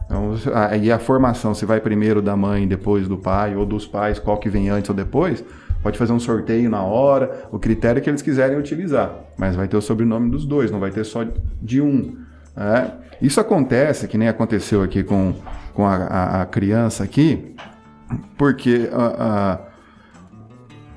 [0.09, 4.17] Então, aí a formação, se vai primeiro da mãe, depois do pai, ou dos pais,
[4.17, 5.45] qual que vem antes ou depois,
[5.83, 9.13] pode fazer um sorteio na hora, o critério que eles quiserem utilizar.
[9.37, 11.23] Mas vai ter o sobrenome dos dois, não vai ter só
[11.61, 12.17] de um.
[12.57, 12.91] É.
[13.21, 15.35] Isso acontece, que nem aconteceu aqui com,
[15.75, 17.55] com a, a, a criança aqui,
[18.35, 19.59] porque a,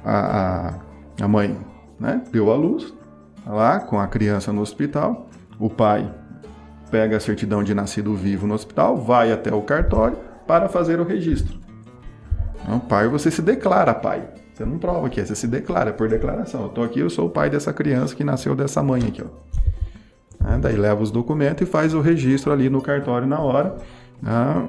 [0.04, 0.74] a,
[1.20, 1.54] a, mãe
[2.00, 2.94] né, deu a luz
[3.46, 6.10] lá com a criança no hospital, o pai
[6.92, 11.04] pega a certidão de nascido vivo no hospital, vai até o cartório para fazer o
[11.04, 11.58] registro.
[12.62, 14.28] Então, pai, você se declara pai.
[14.52, 16.60] Você não prova que é, você se declara por declaração.
[16.60, 19.22] Eu estou aqui, eu sou o pai dessa criança que nasceu dessa mãe aqui.
[19.22, 20.52] Ó.
[20.52, 23.74] É, daí leva os documentos e faz o registro ali no cartório na hora.
[24.20, 24.68] Né?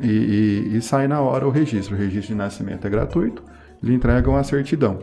[0.00, 1.94] E, e, e, sai na hora o registro.
[1.94, 3.44] O registro de nascimento é gratuito,
[3.80, 4.98] lhe entregam a certidão.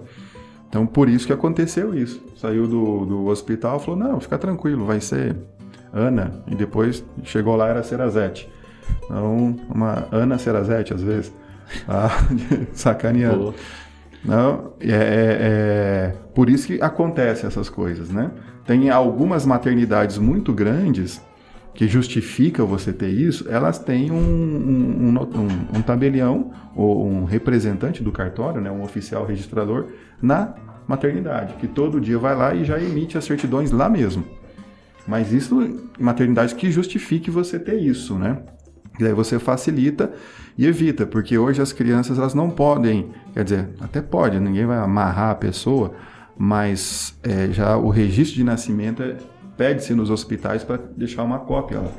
[0.68, 2.22] Então, por isso que aconteceu isso.
[2.36, 5.38] Saiu do, do hospital falou: não, fica tranquilo, vai ser
[5.94, 8.50] Ana, e depois chegou lá era Serazete.
[9.06, 11.34] Então, uma Ana Serazete, às vezes,
[11.86, 12.10] tá?
[12.74, 13.54] sacaneando.
[14.24, 18.32] Não, é, é, é, por isso que acontece essas coisas, né?
[18.66, 21.22] Tem algumas maternidades muito grandes
[21.74, 28.04] que justificam você ter isso, elas têm um, um, um, um tabelião ou um representante
[28.04, 29.88] do cartório, né, um oficial registrador,
[30.22, 30.54] na
[30.86, 34.26] maternidade, que todo dia vai lá e já emite as certidões lá mesmo.
[35.10, 38.44] Mas isso maternidade que justifique você ter isso, né?
[39.00, 40.12] E aí você facilita
[40.56, 44.78] e evita, porque hoje as crianças elas não podem, quer dizer, até pode, ninguém vai
[44.78, 45.96] amarrar a pessoa,
[46.38, 49.16] mas é, já o registro de nascimento é,
[49.58, 51.92] pede-se nos hospitais para deixar uma cópia lá.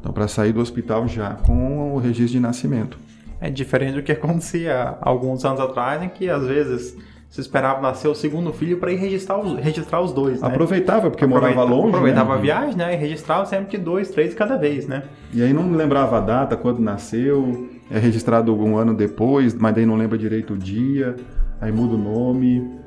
[0.00, 2.96] Então, para sair do hospital já com o registro de nascimento.
[3.38, 6.96] É diferente do que acontecia alguns anos atrás, em que às vezes
[7.28, 10.48] você esperava nascer o segundo filho para ir registrar os, registrar os dois, né?
[10.48, 11.88] Aproveitava, porque Aproveita, morava longe.
[11.88, 12.38] Aproveitava né?
[12.38, 12.94] a viagem, né?
[12.94, 15.02] E registrava sempre de dois, três cada vez, né?
[15.32, 19.84] E aí não lembrava a data, quando nasceu, é registrado algum ano depois, mas daí
[19.84, 21.16] não lembra direito o dia,
[21.60, 22.84] aí muda o nome.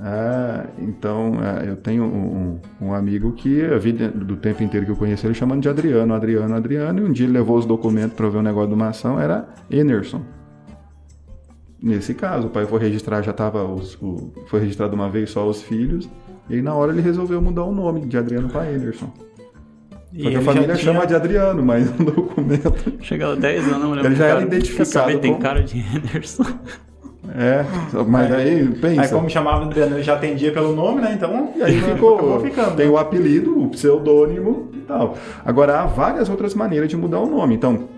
[0.00, 4.92] É, então, é, eu tenho um, um, amigo que a vida do tempo inteiro que
[4.92, 8.12] eu conheci ele chamando de Adriano, Adriano, Adriano, e um dia ele levou os documentos
[8.14, 10.22] para ver o negócio de uma ação, era Enerson.
[11.80, 13.64] Nesse caso, o pai foi registrar, já estava,
[14.46, 16.08] foi registrado uma vez só os filhos,
[16.50, 19.12] e aí na hora ele resolveu mudar o nome de Adriano para Anderson.
[20.12, 20.92] E Só que a família tinha...
[20.92, 22.74] chama de Adriano, mas no documento.
[23.00, 24.88] Chegou 10 anos, Ele já era identificado.
[24.88, 26.44] Saber, tem cara de Anderson.
[27.36, 27.62] É,
[28.06, 29.02] mas aí, pensa.
[29.02, 31.12] Aí, como chamava Adriano, já atendia pelo nome, né?
[31.12, 32.74] Então, e aí ficou, ficando.
[32.74, 35.16] Tem o apelido, o pseudônimo e tal.
[35.44, 37.54] Agora, há várias outras maneiras de mudar o nome.
[37.54, 37.88] Então,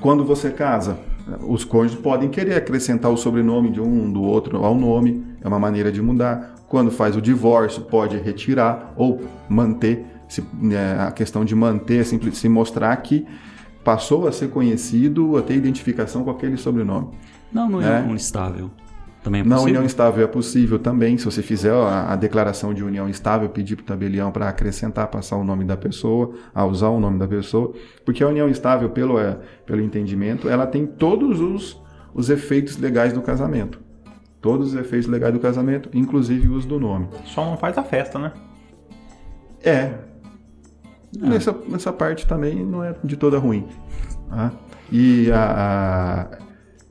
[0.00, 0.98] quando você casa,
[1.46, 5.58] os cônjuges podem querer acrescentar o sobrenome de um do outro ao nome, é uma
[5.58, 6.54] maneira de mudar.
[6.68, 10.06] Quando faz o divórcio, pode retirar ou manter.
[10.28, 13.26] Se, é, a questão de manter, se mostrar que
[13.82, 17.08] passou a ser conhecido, a ter identificação com aquele sobrenome.
[17.52, 18.70] Não, não é, é um estável.
[19.22, 22.82] Também é Na união estável é possível também, se você fizer a, a declaração de
[22.82, 26.88] união estável, pedir para o tabelião para acrescentar, passar o nome da pessoa, a usar
[26.88, 27.72] o nome da pessoa,
[28.04, 31.78] porque a união estável, pelo, é, pelo entendimento, ela tem todos os,
[32.14, 33.78] os efeitos legais do casamento.
[34.40, 37.08] Todos os efeitos legais do casamento, inclusive o uso do nome.
[37.26, 38.32] Só não faz a festa, né?
[39.62, 39.92] É.
[41.18, 43.66] Nessa, nessa parte também não é de toda ruim.
[44.30, 44.50] tá?
[44.90, 45.44] E, a,
[46.32, 46.38] a-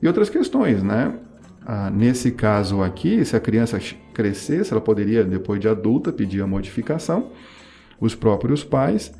[0.00, 1.12] e outras questões, né?
[1.72, 3.78] Ah, nesse caso aqui, se a criança
[4.12, 7.30] crescesse, ela poderia, depois de adulta, pedir a modificação,
[8.00, 9.12] os próprios pais.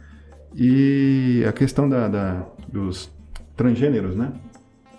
[0.56, 3.08] E a questão da, da- dos
[3.56, 4.32] transgêneros, né?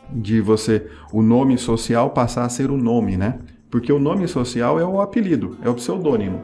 [0.09, 3.39] De você, o nome social passar a ser o nome, né?
[3.69, 6.41] Porque o nome social é o apelido, é o pseudônimo.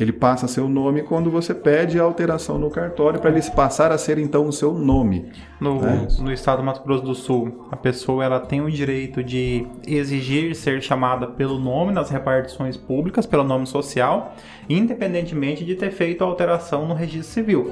[0.00, 3.42] Ele passa a ser o nome quando você pede a alteração no cartório para ele
[3.50, 5.30] passar a ser então o seu nome.
[5.60, 6.06] No, É.
[6.22, 10.54] no estado do Mato Grosso do Sul, a pessoa ela tem o direito de exigir
[10.54, 14.34] ser chamada pelo nome nas repartições públicas, pelo nome social,
[14.68, 17.70] independentemente de ter feito a alteração no registro civil.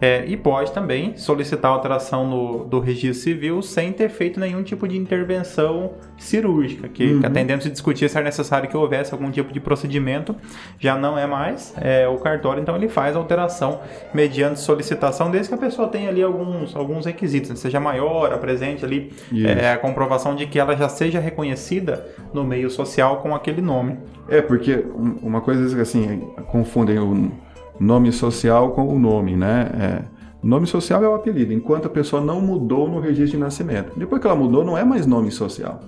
[0.00, 4.86] É, e pode também solicitar alteração no, do registro civil sem ter feito nenhum tipo
[4.86, 9.52] de intervenção cirúrgica, que, que atendendo se discutir se era necessário que houvesse algum tipo
[9.52, 10.36] de procedimento,
[10.78, 13.80] já não é mais é, o cartório, então ele faz a alteração
[14.14, 17.56] mediante solicitação, desde que a pessoa tenha ali alguns, alguns requisitos, né?
[17.56, 19.12] seja maior, apresente ali
[19.60, 23.96] é, a comprovação de que ela já seja reconhecida no meio social com aquele nome.
[24.28, 26.20] É, porque um- uma coisa é assim,
[26.50, 27.32] confundem o
[27.78, 29.70] nome social com o nome, né?
[29.74, 30.02] É,
[30.42, 33.92] nome social é o apelido, enquanto a pessoa não mudou no registro de nascimento.
[33.96, 35.80] Depois que ela mudou, não é mais nome social,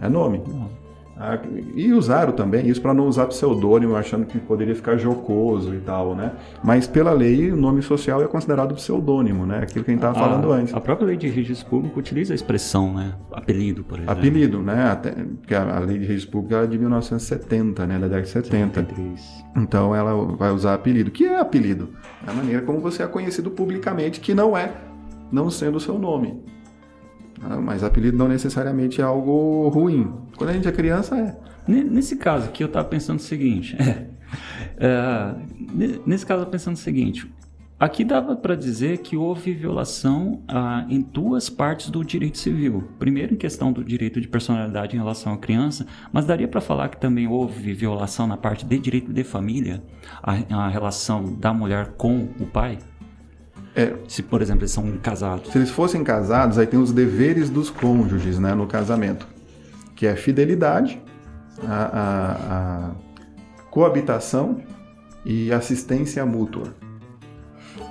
[0.00, 0.42] é nome.
[0.48, 0.66] Ah,
[1.74, 6.14] e usaram também isso para não usar pseudônimo, achando que poderia ficar jocoso e tal,
[6.14, 6.32] né?
[6.62, 9.60] Mas pela lei, o nome social é considerado pseudônimo, né?
[9.62, 10.72] Aquilo que a gente estava falando a, antes.
[10.72, 13.14] A própria lei de registro público utiliza a expressão, né?
[13.32, 14.12] Apelido, por exemplo.
[14.12, 14.90] Apelido, né?
[14.90, 17.98] Até, porque a, a lei de registro público é de 1970, né?
[17.98, 18.80] Da década de 70.
[18.80, 19.44] 73.
[19.56, 21.08] Então ela vai usar apelido.
[21.08, 21.90] O que é apelido?
[22.24, 24.72] É a maneira como você é conhecido publicamente, que não é,
[25.32, 26.40] não sendo o seu nome.
[27.42, 30.12] Ah, Mas apelido não necessariamente é algo ruim.
[30.36, 31.36] Quando a gente é criança, é.
[31.66, 33.76] Ne- Nesse caso aqui, eu estava pensando o seguinte.
[34.78, 35.34] é,
[35.72, 37.30] ne- nesse caso, eu estava pensando o seguinte.
[37.80, 42.88] Aqui dava para dizer que houve violação ah, em duas partes do direito civil.
[42.98, 46.88] Primeiro, em questão do direito de personalidade em relação à criança, mas daria para falar
[46.88, 49.80] que também houve violação na parte de direito de família,
[50.20, 52.78] a, a relação da mulher com o pai?
[53.80, 53.94] É.
[54.08, 55.52] Se, por exemplo, eles são casados.
[55.52, 59.26] Se eles fossem casados, aí tem os deveres dos cônjuges né, no casamento,
[59.94, 61.00] que é fidelidade,
[61.64, 62.36] a, a-
[62.90, 62.90] a
[63.70, 64.60] coabitação
[65.24, 66.74] e assistência mútua.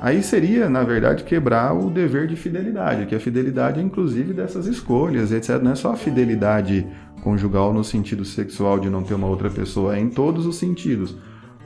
[0.01, 4.67] Aí seria, na verdade, quebrar o dever de fidelidade, que a fidelidade é inclusive dessas
[4.67, 5.61] escolhas, etc.
[5.61, 6.85] Não é só a fidelidade
[7.23, 11.15] conjugal no sentido sexual de não ter uma outra pessoa, é em todos os sentidos.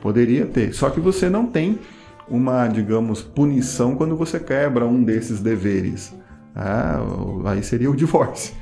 [0.00, 1.78] Poderia ter, só que você não tem
[2.28, 6.14] uma, digamos, punição quando você quebra um desses deveres.
[6.54, 7.00] Ah,
[7.46, 8.54] aí seria o divórcio.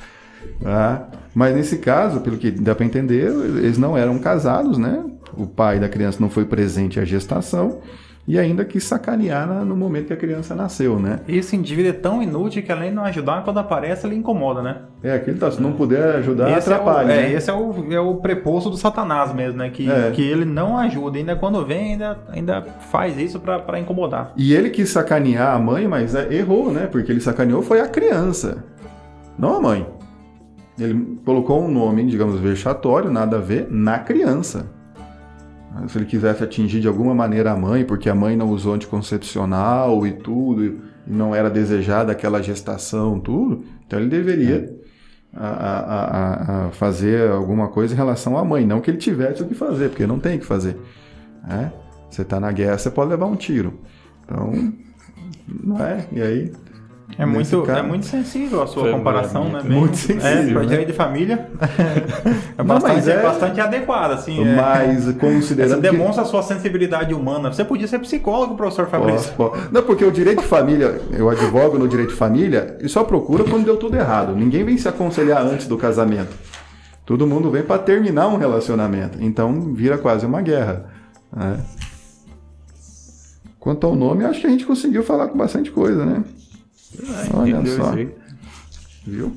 [0.65, 5.05] Ah, mas nesse caso, pelo que dá para entender, eles não eram casados, né?
[5.37, 7.81] O pai da criança não foi presente à gestação
[8.31, 11.19] e ainda quis sacanear no momento que a criança nasceu, né?
[11.27, 14.83] Esse indivíduo é tão inútil que além de não ajudar, quando aparece ele incomoda, né?
[15.03, 17.13] É, aquele tá, se não puder ajudar, esse atrapalha.
[17.13, 17.33] é, o, é, né?
[17.33, 19.69] esse é o, é o preposto do satanás mesmo, né?
[19.71, 20.13] Que, É.
[20.13, 22.63] que ele não ajuda, ainda quando vem, ainda, ainda
[22.93, 24.33] faz isso pra, pra incomodar.
[24.37, 26.87] E ele quis sacanear a mãe, mas é, errou, né?
[26.87, 28.65] Porque ele sacaneou foi a criança,
[29.37, 29.85] não a mãe.
[30.79, 34.67] Ele colocou um nome, digamos, vexatório, nada a ver, na criança.
[35.87, 40.07] Se ele quisesse atingir de alguma maneira a mãe, porque a mãe não usou anticoncepcional
[40.07, 44.75] e tudo, e não era desejada aquela gestação, tudo, então ele deveria
[45.35, 48.67] a- a- a- a fazer alguma coisa em relação à mãe.
[48.67, 50.77] Não que ele tivesse o que fazer, porque não tem o que fazer.
[51.47, 51.73] né?
[52.11, 53.79] Você está na guerra, você pode levar um tiro.
[54.25, 54.53] Então,
[55.49, 56.05] não é?
[56.13, 56.53] E aí,
[57.19, 59.51] É muito, caso- é muito sensível a sua Foi comparação, né?
[59.63, 60.67] muito- Bem- muito sensível, É, né?
[60.67, 61.49] direito de família.
[62.57, 63.13] é, Não, bastante, mas é...
[63.15, 64.43] é- bastante adequado, assim.
[64.43, 64.55] é.
[64.57, 65.75] mas Você considerando.
[65.77, 67.53] que- demonstra a sua sensibilidade humana.
[67.53, 69.33] Você podia ser psicólogo, professor Fabrício.
[69.35, 69.69] Posso, posso.
[69.73, 73.45] Não, porque o direito de família, eu advogo no direito de família e só procura
[73.45, 74.35] quando deu tudo errado.
[74.35, 76.35] Ninguém vem se aconselhar antes do casamento.
[77.05, 79.19] Todo mundo vem para terminar um relacionamento.
[79.21, 80.87] Então vira quase uma guerra.
[81.37, 81.59] né?
[83.59, 86.23] Quanto ao nome, acho que a gente conseguiu falar com bastante coisa, né?
[87.35, 87.95] Olha Entendeu só.
[89.07, 89.37] Viu?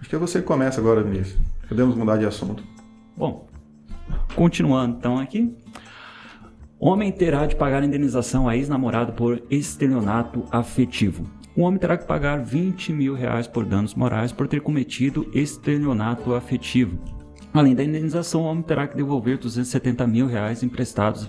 [0.00, 1.38] Acho que é você que começa agora, Vinícius.
[1.68, 2.62] Podemos mudar de assunto.
[3.16, 3.48] Bom,
[4.34, 5.54] continuando então aqui.
[6.78, 11.30] Homem terá de pagar indenização a ex-namorado por estelionato afetivo.
[11.54, 16.34] o homem terá que pagar 20 mil reais por danos morais por ter cometido estelionato
[16.34, 16.98] afetivo.
[17.54, 21.28] Além da indenização, o homem terá que devolver 270 mil reais emprestados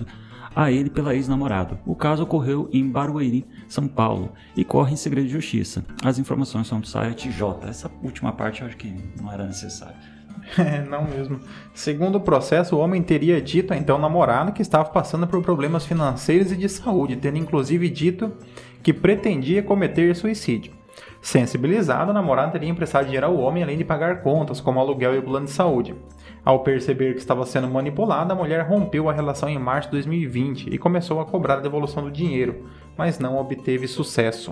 [0.56, 1.80] a ele pela ex-namorada.
[1.86, 5.86] O caso ocorreu em Barueri, São Paulo, e corre em segredo de justiça.
[6.04, 7.68] As informações são do site J.
[7.68, 9.96] Essa última parte eu acho que não era necessário.
[10.58, 11.40] É, não mesmo.
[11.74, 15.86] Segundo o processo, o homem teria dito a então namorada que estava passando por problemas
[15.86, 18.32] financeiros e de saúde, tendo inclusive dito
[18.84, 20.74] que pretendia cometer suicídio.
[21.22, 25.22] Sensibilizada, a namorada teria emprestado dinheiro ao homem além de pagar contas, como aluguel e
[25.22, 25.96] plano de saúde.
[26.46, 30.68] Ao perceber que estava sendo manipulada, a mulher rompeu a relação em março de 2020
[30.74, 32.66] e começou a cobrar a devolução do dinheiro,
[32.98, 34.52] mas não obteve sucesso.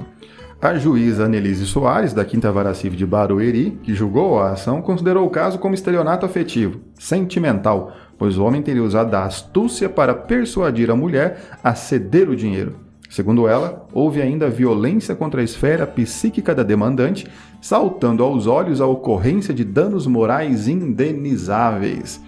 [0.62, 5.28] A juíza Annelise Soares, da Quinta Vara Civil de Barueri, que julgou a ação, considerou
[5.28, 10.90] o caso como estelionato afetivo, sentimental, pois o homem teria usado a astúcia para persuadir
[10.90, 12.76] a mulher a ceder o dinheiro.
[13.10, 17.28] Segundo ela, houve ainda violência contra a esfera psíquica da demandante,
[17.62, 22.22] saltando aos olhos a ocorrência de danos morais indenizáveis.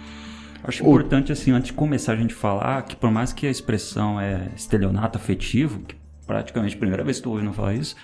[0.64, 4.22] Acho importante, assim, antes de começar a gente falar, que por mais que a expressão
[4.22, 7.96] é estelionato afetivo, que praticamente a primeira vez que estou ouvindo falar isso,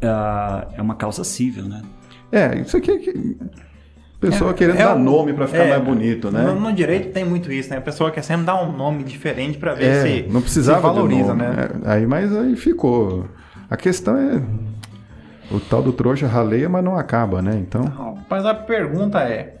[0.00, 1.82] é, é uma causa civil, né?
[2.30, 3.36] É, isso aqui é que
[4.22, 6.44] Pessoa é, querendo é dar o, nome para ficar é, mais bonito, né?
[6.44, 7.78] No, no, direito tem muito isso, né?
[7.78, 10.86] A pessoa quer sempre dar um nome diferente para ver é, se, não precisava se
[10.86, 11.68] valoriza, né?
[11.84, 13.26] É, aí, mas aí ficou.
[13.68, 14.40] A questão é
[15.52, 17.56] o tal do trouxa raleia, mas não acaba, né?
[17.56, 17.82] Então.
[17.82, 19.56] Não, mas a pergunta é,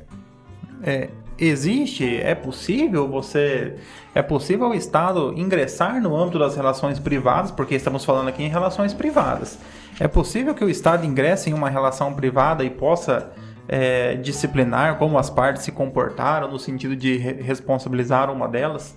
[0.82, 3.76] é existe, é possível você,
[4.14, 8.48] é possível o Estado ingressar no âmbito das relações privadas, porque estamos falando aqui em
[8.48, 9.58] relações privadas.
[9.98, 13.32] É possível que o Estado ingresse em uma relação privada e possa
[13.68, 18.96] é, disciplinar como as partes se comportaram no sentido de re responsabilizar uma delas?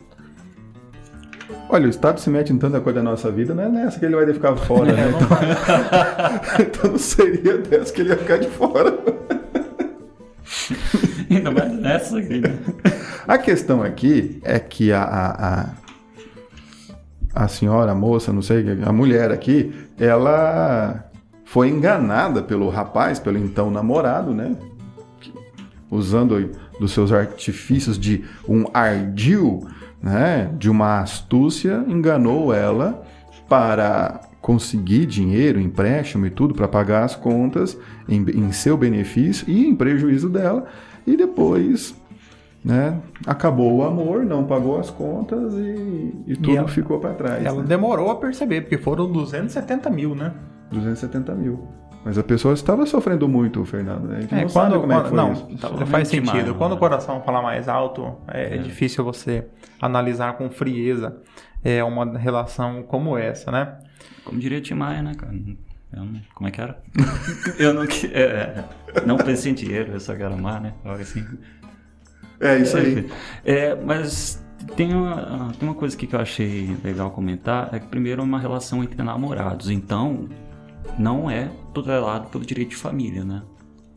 [1.68, 4.06] Olha, o Estado se mete em tanta coisa da nossa vida, não é nessa que
[4.06, 5.10] ele vai ficar fora, né?
[5.10, 5.28] Então,
[6.66, 8.98] então não seria dessa que ele ia ficar de fora.
[11.30, 12.58] Ainda mais nessa aqui, né?
[13.28, 15.70] A questão aqui é que a, a, a,
[17.34, 21.10] a senhora, a moça, não sei, a mulher aqui, ela
[21.44, 24.56] foi enganada pelo rapaz, pelo então namorado, né?
[25.90, 29.68] Usando dos seus artifícios de um ardil,
[30.02, 30.52] né?
[30.58, 33.04] De uma astúcia, enganou ela
[33.48, 37.76] para conseguir dinheiro, empréstimo e tudo para pagar as contas
[38.08, 40.66] em, em, seu benefício e em prejuízo dela.
[41.06, 41.96] E depois,
[42.64, 43.00] né?
[43.26, 47.44] Acabou o amor, não pagou as contas e, e tudo e ela, ficou para trás.
[47.44, 47.68] Ela né?
[47.68, 50.32] demorou a perceber, porque foram 270 mil, né?
[50.72, 51.68] 270 mil.
[52.06, 54.12] Mas a pessoa estava sofrendo muito, Fernando.
[54.12, 55.86] A gente é, não quando, sabe como quando, é que foi não, isso.
[55.88, 56.54] faz sentido.
[56.54, 59.48] quando o coração fala mais alto, é, é, difícil você
[59.82, 61.18] analisar com frieza
[61.64, 63.80] é, uma relação como essa, né?
[64.24, 65.34] Como diria Tim Maia, né, cara?
[65.92, 66.80] Não, como é que era?
[67.58, 67.86] eu não, é,
[68.20, 68.66] é,
[69.04, 70.74] não pensei em dinheiro, eu só quero amar, né?
[70.84, 71.26] Algo assim.
[72.40, 73.10] É, isso aí.
[73.44, 74.46] É, mas
[74.76, 78.40] tem uma, tem uma coisa que eu achei legal comentar, é que primeiro é uma
[78.40, 79.72] relação entre namorados.
[79.72, 80.30] Então,
[80.98, 83.42] não é tutelado pelo direito de família, né?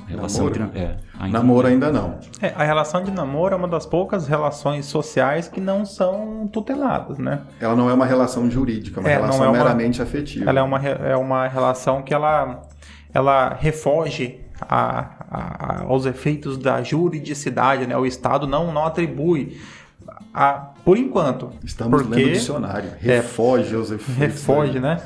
[0.01, 0.65] A relação namoro.
[0.65, 1.75] Entre, é, ainda namoro não.
[1.75, 2.19] ainda não.
[2.41, 7.19] É, a relação de namoro é uma das poucas relações sociais que não são tuteladas,
[7.19, 7.43] né?
[7.61, 10.49] Ela não é uma relação jurídica, é uma é, relação é uma, meramente afetiva.
[10.49, 12.63] Ela é uma, é uma relação que ela,
[13.13, 17.97] ela refoge a, a, aos efeitos da juridicidade, né?
[17.97, 19.61] O Estado não, não atribui
[20.33, 20.53] a,
[20.85, 21.51] por enquanto.
[21.63, 22.91] Estamos porque, lendo o dicionário.
[22.99, 24.17] Refoge aos efeitos.
[24.17, 25.01] Refoge, né?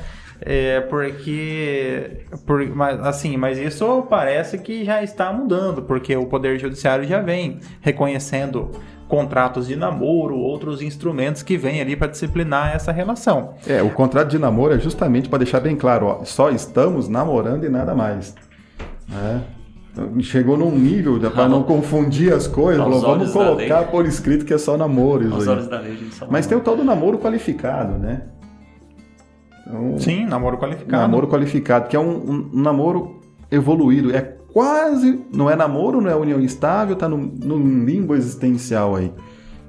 [0.45, 6.59] É porque, por, mas, assim, mas isso parece que já está mudando, porque o Poder
[6.59, 8.69] Judiciário já vem reconhecendo
[9.07, 13.53] contratos de namoro, outros instrumentos que vêm ali para disciplinar essa relação.
[13.65, 17.63] É, o contrato de namoro é justamente para deixar bem claro, ó, só estamos namorando
[17.63, 18.35] e nada mais.
[19.07, 19.43] Né?
[20.21, 24.57] Chegou num nível para não confundir as coisas, falou, vamos colocar por escrito que é
[24.57, 25.39] só namoro.
[25.39, 26.27] Isso aí.
[26.29, 28.23] Mas tem o tal do namoro qualificado, né?
[29.65, 31.01] Então, Sim, namoro qualificado.
[31.01, 34.15] Namoro qualificado, que é um, um, namoro evoluído.
[34.15, 35.25] É quase.
[35.33, 39.11] Não é namoro, não é união estável, tá num, num limbo existencial aí.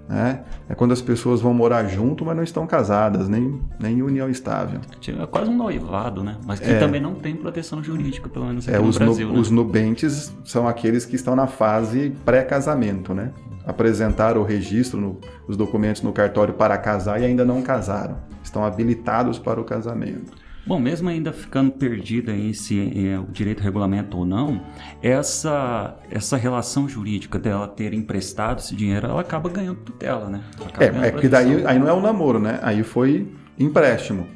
[0.06, 0.44] Né?
[0.68, 4.28] É quando as pessoas vão morar junto, mas não estão casadas, nem, nem em união
[4.28, 4.80] estável.
[5.08, 6.36] É quase um noivado, né?
[6.44, 6.78] Mas que é.
[6.78, 9.28] também não tem proteção jurídica, pelo menos aqui é, no os Brasil.
[9.28, 9.40] No, né?
[9.40, 13.30] Os nubentes são aqueles que estão na fase pré-casamento, né?
[13.64, 15.18] Apresentaram o registro, no,
[15.48, 20.32] os documentos no cartório para casar e ainda não casaram estão habilitados para o casamento.
[20.66, 24.62] Bom, mesmo ainda ficando perdida em se é, o direito regulamento ou não,
[25.02, 30.40] essa, essa relação jurídica dela ter emprestado esse dinheiro, ela acaba ganhando tutela, né?
[30.80, 32.60] É, é que daí aí não é um namoro, né?
[32.62, 34.26] Aí foi empréstimo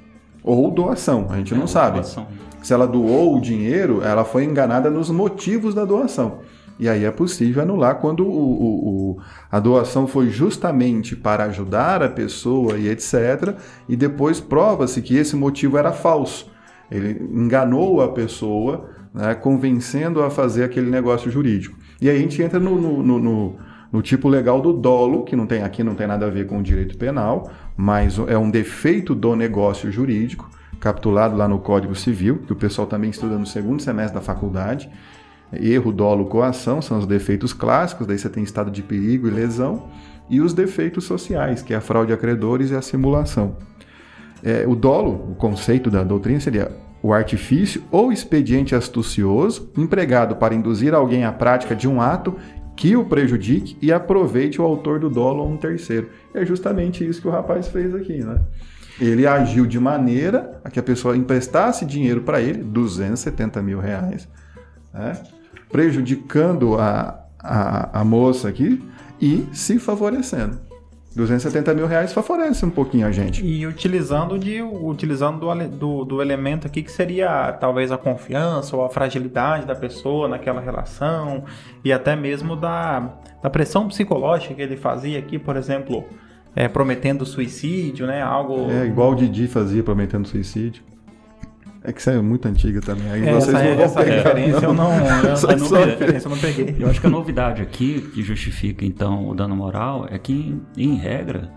[0.43, 2.01] ou doação, a gente ou não sabe.
[2.01, 2.27] Doação.
[2.63, 6.41] Se ela doou o dinheiro, ela foi enganada nos motivos da doação.
[6.79, 9.19] E aí é possível anular quando o, o, o,
[9.51, 13.57] a doação foi justamente para ajudar a pessoa e etc.
[13.89, 16.51] E depois prova-se que esse motivo era falso.
[16.91, 21.77] Ele enganou a pessoa, né, convencendo a fazer aquele negócio jurídico.
[22.01, 23.57] E aí a gente entra no, no, no,
[23.93, 26.59] no tipo legal do dolo, que não tem aqui não tem nada a ver com
[26.59, 30.49] o direito penal, mas é um defeito do negócio jurídico,
[30.79, 34.89] capitulado lá no Código Civil, que o pessoal também estuda no segundo semestre da faculdade.
[35.53, 39.89] Erro, dolo, coação são os defeitos clássicos, daí você tem estado de perigo e lesão,
[40.29, 43.57] e os defeitos sociais, que é a fraude a credores e a simulação.
[44.43, 46.71] É, o dolo, o conceito da doutrina seria
[47.03, 52.37] o artifício ou expediente astucioso empregado para induzir alguém à prática de um ato
[52.77, 56.11] que o prejudique e aproveite o autor do dolo ou um terceiro.
[56.33, 58.41] É justamente isso que o rapaz fez aqui, né?
[59.01, 64.29] Ele agiu de maneira a que a pessoa emprestasse dinheiro para ele, 270 mil reais,
[64.93, 65.21] né?
[65.71, 68.83] Prejudicando a, a, a moça aqui
[69.21, 70.69] e se favorecendo.
[71.19, 73.45] 270 mil reais favorece um pouquinho a gente.
[73.45, 78.85] E utilizando, de, utilizando do, do, do, elemento aqui que seria talvez a confiança ou
[78.85, 81.45] a fragilidade da pessoa naquela relação
[81.85, 86.05] e até mesmo da, da pressão psicológica que ele fazia aqui, por exemplo,
[86.55, 88.23] é, prometendo suicídio, né?
[88.23, 88.71] Algo.
[88.71, 90.83] É, igual o Didi fazia prometendo suicídio.
[91.83, 93.11] É que isso é muito antiga também.
[93.11, 95.53] Aí é, vocês essa, não essa referência eu não, eu, essa
[95.85, 96.77] referência eu não peguei.
[96.79, 100.95] Eu acho que a novidade aqui que justifica então o dano moral é que em
[100.97, 101.51] regra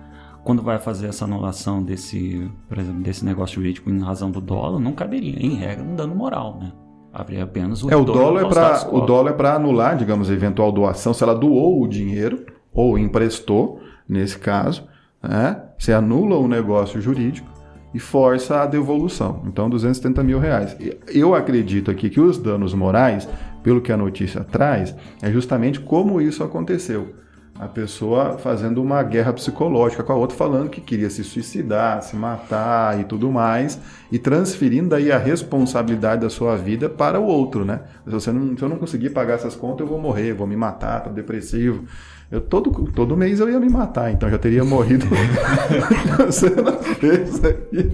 [0.43, 4.79] quando vai fazer essa anulação desse, por exemplo, desse negócio jurídico em razão do dólar,
[4.79, 6.71] não caberia, em regra, um dano moral, né?
[7.13, 10.33] Haveria apenas o É, o dólar é para o dólar é para anular, digamos, a
[10.33, 14.87] eventual doação, se ela doou o dinheiro ou emprestou, nesse caso,
[15.21, 15.61] né?
[15.77, 17.50] Você anula o negócio jurídico
[17.93, 19.43] e força a devolução.
[19.45, 20.75] Então, 270 mil reais.
[21.07, 23.27] Eu acredito aqui que os danos morais,
[23.63, 27.15] pelo que a notícia traz, é justamente como isso aconteceu.
[27.61, 32.15] A pessoa fazendo uma guerra psicológica com a outra, falando que queria se suicidar, se
[32.15, 33.79] matar e tudo mais,
[34.11, 37.81] e transferindo aí a responsabilidade da sua vida para o outro, né?
[38.03, 40.55] Se, você não, se eu não conseguir pagar essas contas, eu vou morrer, vou me
[40.55, 41.83] matar, tô depressivo.
[42.31, 45.05] Eu todo, todo mês eu ia me matar, então já teria morrido.
[46.97, 47.91] Fez aí.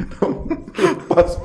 [0.00, 0.48] Então,
[1.08, 1.40] passo.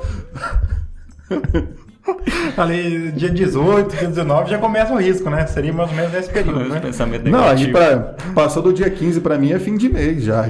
[2.56, 5.46] Ali, dia 18, dia 19, já começa o risco, né?
[5.46, 6.80] Seria mais ou menos nesse período, né?
[6.80, 10.44] Pensamento não, aí pra, passou do dia 15 para mim é fim de mês já.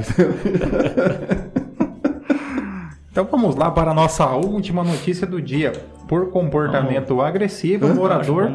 [3.10, 5.72] Então vamos lá para a nossa última notícia do dia.
[6.08, 8.50] Por comportamento não, agressivo, o morador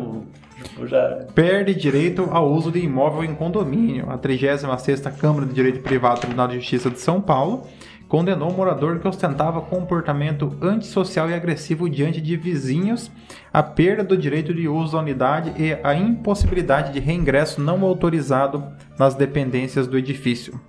[0.85, 1.25] já...
[1.33, 4.09] Perde direito ao uso de imóvel em condomínio.
[4.09, 7.65] A 36ª Câmara de Direito Privado do Tribunal de Justiça de São Paulo
[8.07, 13.11] condenou o morador que ostentava comportamento antissocial e agressivo diante de vizinhos,
[13.51, 18.63] a perda do direito de uso da unidade e a impossibilidade de reingresso não autorizado
[18.97, 20.59] nas dependências do edifício.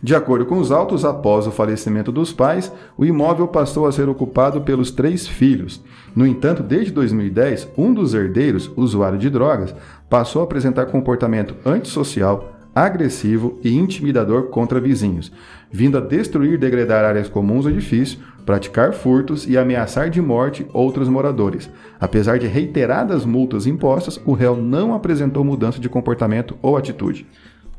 [0.00, 4.08] De acordo com os autos, após o falecimento dos pais, o imóvel passou a ser
[4.08, 5.82] ocupado pelos três filhos.
[6.14, 9.74] No entanto, desde 2010, um dos herdeiros, usuário de drogas,
[10.08, 15.30] passou a apresentar comportamento antissocial, agressivo e intimidador contra vizinhos,
[15.70, 20.66] vindo a destruir e degradar áreas comuns do edifício, praticar furtos e ameaçar de morte
[20.72, 21.70] outros moradores.
[22.00, 27.26] Apesar de reiteradas multas impostas, o réu não apresentou mudança de comportamento ou atitude.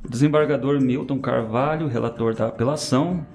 [0.08, 3.26] Desembargador Milton Carvalho, relator da apelação,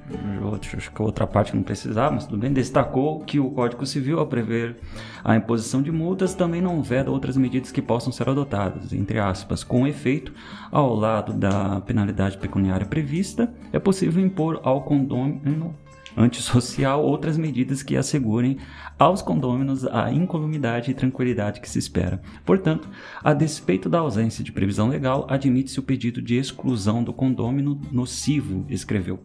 [0.76, 4.26] acho que outra parte não precisava, mas tudo bem, destacou que o Código Civil, ao
[4.26, 4.76] prever
[5.24, 9.64] a imposição de multas, também não veda outras medidas que possam ser adotadas, entre aspas,
[9.64, 10.32] com efeito,
[10.70, 15.74] ao lado da penalidade pecuniária prevista, é possível impor ao condômino
[16.18, 18.58] antissocial outras medidas que assegurem
[18.98, 22.20] aos condôminos a incolumidade e tranquilidade que se espera.
[22.44, 22.88] Portanto,
[23.22, 28.66] a despeito da ausência de previsão legal, admite-se o pedido de exclusão do condômino nocivo,
[28.68, 29.20] escreveu.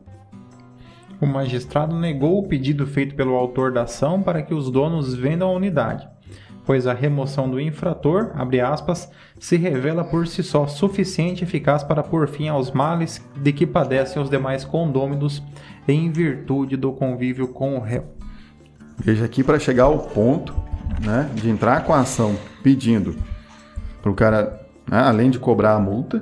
[1.19, 5.49] O magistrado negou o pedido feito pelo autor da ação para que os donos vendam
[5.49, 6.07] a unidade,
[6.65, 8.31] pois a remoção do infrator,
[8.63, 13.51] aspas, se revela por si só suficiente e eficaz para pôr fim aos males de
[13.51, 15.43] que padecem os demais condôminos
[15.87, 18.05] em virtude do convívio com o réu.
[18.97, 20.53] Veja aqui para chegar ao ponto
[21.01, 23.15] né, de entrar com a ação pedindo
[24.01, 26.21] para o cara, né, além de cobrar a multa,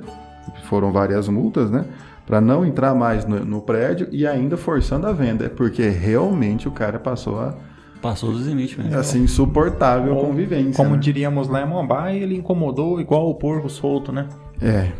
[0.64, 1.84] foram várias multas, né?
[2.24, 6.70] Para não entrar mais no, no, prédio e ainda forçando a venda, porque realmente o
[6.70, 7.54] cara passou a.
[8.02, 8.98] Passou dos limites mesmo.
[8.98, 10.74] Assim, insuportável a convivência.
[10.74, 11.00] Como né?
[11.00, 14.28] diríamos lá em Mumbai, ele incomodou igual o porco solto, né?
[14.60, 14.90] É.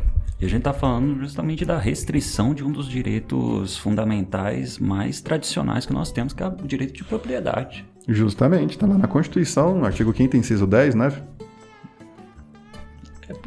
[0.40, 5.84] E a gente está falando justamente da restrição de um dos direitos fundamentais mais tradicionais
[5.84, 7.84] que nós temos, que é o direito de propriedade.
[8.06, 11.12] Justamente, está lá na Constituição, artigo 5 inciso 10, né?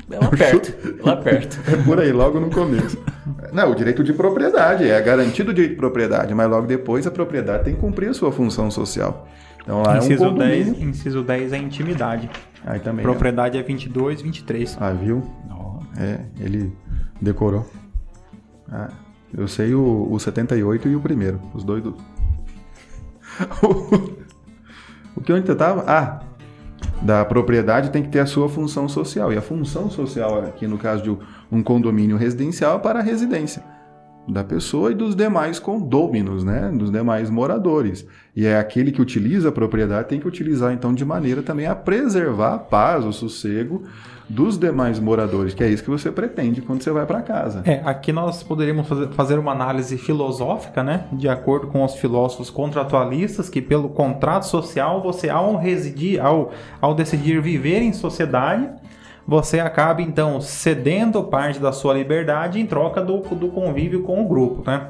[0.10, 1.60] É lá perto, lá perto.
[1.72, 2.98] É por aí, logo no começo.
[3.52, 7.12] Não, o direito de propriedade, é garantido o direito de propriedade, mas logo depois a
[7.12, 9.28] propriedade tem que cumprir a sua função social.
[9.66, 10.74] Então lá inciso, é um condomínio.
[10.74, 12.30] 10, inciso 10 é intimidade.
[12.64, 13.04] Aí também.
[13.04, 14.78] Propriedade é 22, 23.
[14.80, 15.24] Ah, viu?
[15.98, 16.72] É, ele
[17.20, 17.66] decorou.
[18.72, 18.92] Ah,
[19.36, 21.82] eu sei o, o 78 e o primeiro, os dois.
[21.82, 21.98] Do...
[25.16, 25.84] o que onde eu tava?
[25.88, 26.20] Ah,
[27.02, 29.34] da propriedade tem que ter a sua função social.
[29.34, 31.18] E a função social aqui, no caso de
[31.52, 33.64] um condomínio residencial, é para a residência
[34.28, 36.72] da pessoa e dos demais condôminos, né?
[36.74, 38.06] Dos demais moradores.
[38.36, 41.76] E é aquele que utiliza a propriedade tem que utilizar então de maneira também a
[41.76, 43.84] preservar a paz, o sossego
[44.28, 47.62] dos demais moradores, que é isso que você pretende quando você vai para casa.
[47.64, 51.06] É, aqui nós poderíamos fazer, uma análise filosófica, né?
[51.14, 56.52] De acordo com os filósofos contratualistas, que pelo contrato social você ao residir, ao,
[56.82, 58.68] ao decidir viver em sociedade,
[59.28, 64.28] você acaba então cedendo parte da sua liberdade em troca do, do convívio com o
[64.28, 64.90] grupo, né?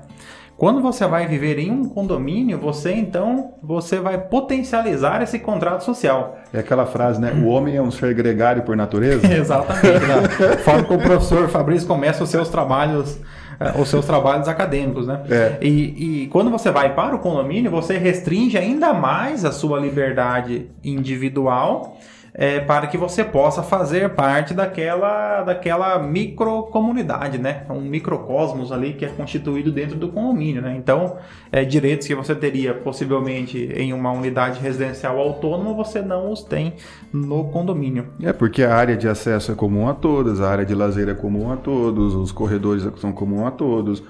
[0.58, 6.38] Quando você vai viver em um condomínio, você então você vai potencializar esse contrato social.
[6.54, 7.34] É aquela frase, né?
[7.34, 9.28] O homem é um ser gregário por natureza.
[9.28, 10.06] Exatamente.
[10.06, 10.58] né?
[10.64, 13.20] Forma que o professor Fabrício começa os seus trabalhos
[13.60, 15.24] eh, os seus trabalhos acadêmicos, né?
[15.30, 15.58] É.
[15.62, 20.70] E, e quando você vai para o condomínio, você restringe ainda mais a sua liberdade
[20.82, 21.98] individual
[22.38, 27.64] é, para que você possa fazer parte daquela, daquela microcomunidade, né?
[27.70, 30.76] Um microcosmos ali que é constituído dentro do condomínio, né?
[30.78, 31.16] Então,
[31.50, 36.74] é, direitos que você teria possivelmente em uma unidade residencial autônoma, você não os tem
[37.12, 38.08] no condomínio.
[38.22, 41.14] É porque a área de acesso é comum a todas, a área de lazer é
[41.14, 44.04] comum a todos, os corredores são comum a todos.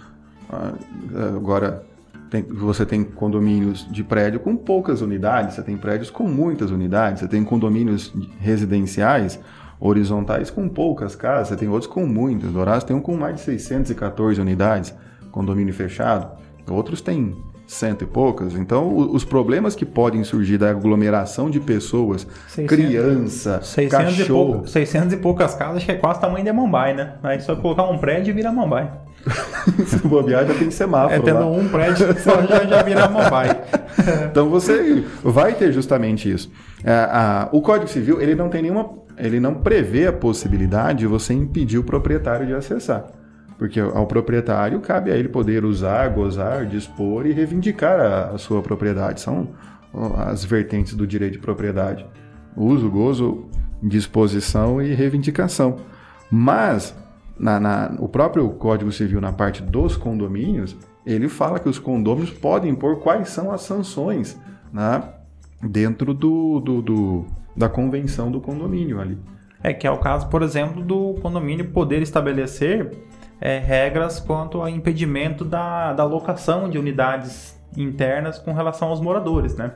[0.50, 0.74] Ah,
[1.36, 1.84] Agora,
[2.30, 7.22] tem- você tem condomínios de prédio com poucas unidades, você tem prédios com muitas unidades,
[7.22, 9.40] você tem condomínios residenciais
[9.80, 12.52] horizontais com poucas casas, você tem outros com muitas.
[12.52, 14.94] Dourados tem um com mais de 614 unidades,
[15.32, 16.28] condomínio fechado,
[16.70, 17.36] outros têm
[17.68, 18.54] cento e poucas.
[18.56, 24.54] Então, os problemas que podem surgir da aglomeração de pessoas, 600, criança, 600 e, cachorro,
[24.54, 27.16] pouca, 600 e poucas casas, acho que é quase o tamanho de Mumbai, né?
[27.24, 28.92] Aí só colocar um prédio e vira Mumbai.
[29.86, 31.46] se bobear já tem semáforo É tendo lá.
[31.46, 33.50] um prédio já, já vira Mumbai.
[34.30, 36.52] Então você vai ter justamente isso.
[36.84, 41.34] É, o Código Civil ele não tem nenhuma, ele não prevê a possibilidade de você
[41.34, 43.06] impedir o proprietário de acessar,
[43.58, 48.62] porque ao proprietário cabe a ele poder usar, gozar, dispor e reivindicar a, a sua
[48.62, 49.22] propriedade.
[49.22, 49.48] São
[50.18, 52.06] as vertentes do direito de propriedade:
[52.56, 53.46] uso, gozo,
[53.82, 55.78] disposição e reivindicação.
[56.30, 56.94] Mas
[57.38, 60.76] na- na- o próprio Código Civil, na parte dos condomínios,
[61.06, 64.40] ele fala que os condôminos podem impor quais são as sanções
[64.74, 65.04] né,
[65.62, 67.26] dentro do, do- do-
[67.56, 69.18] da convenção do condomínio ali.
[69.64, 72.92] É que é o caso, por exemplo, do condomínio poder estabelecer
[73.42, 79.56] é, regras quanto ao impedimento da, da locação de unidades internas com relação aos moradores,
[79.56, 79.72] né?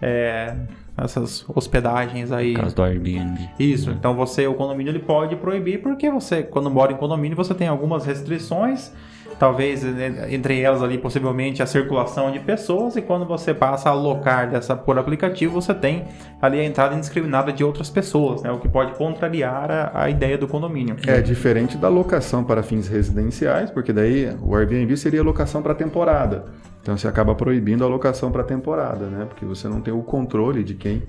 [0.00, 0.54] É,
[0.96, 2.54] essas hospedagens aí.
[2.54, 3.48] caso do Airbnb.
[3.58, 7.54] Isso, então você, o condomínio ele pode proibir porque você, quando mora em condomínio, você
[7.54, 8.92] tem algumas restrições,
[9.38, 13.92] talvez eh, entre elas ali possivelmente a circulação de pessoas e quando você passa a
[13.92, 16.04] alocar dessa por aplicativo, você tem
[16.40, 20.36] ali a entrada indiscriminada de outras pessoas, né, o que pode contrariar a, a ideia
[20.36, 20.96] do condomínio.
[21.06, 26.44] É diferente da locação para fins residenciais, porque daí o Airbnb seria locação para temporada.
[26.82, 29.24] Então você acaba proibindo a locação para temporada, né?
[29.24, 31.04] Porque você não tem o controle de quem.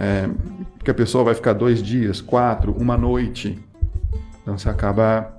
[0.00, 0.28] É,
[0.78, 3.58] porque a pessoa vai ficar dois dias, quatro, uma noite.
[4.42, 5.30] Então você acaba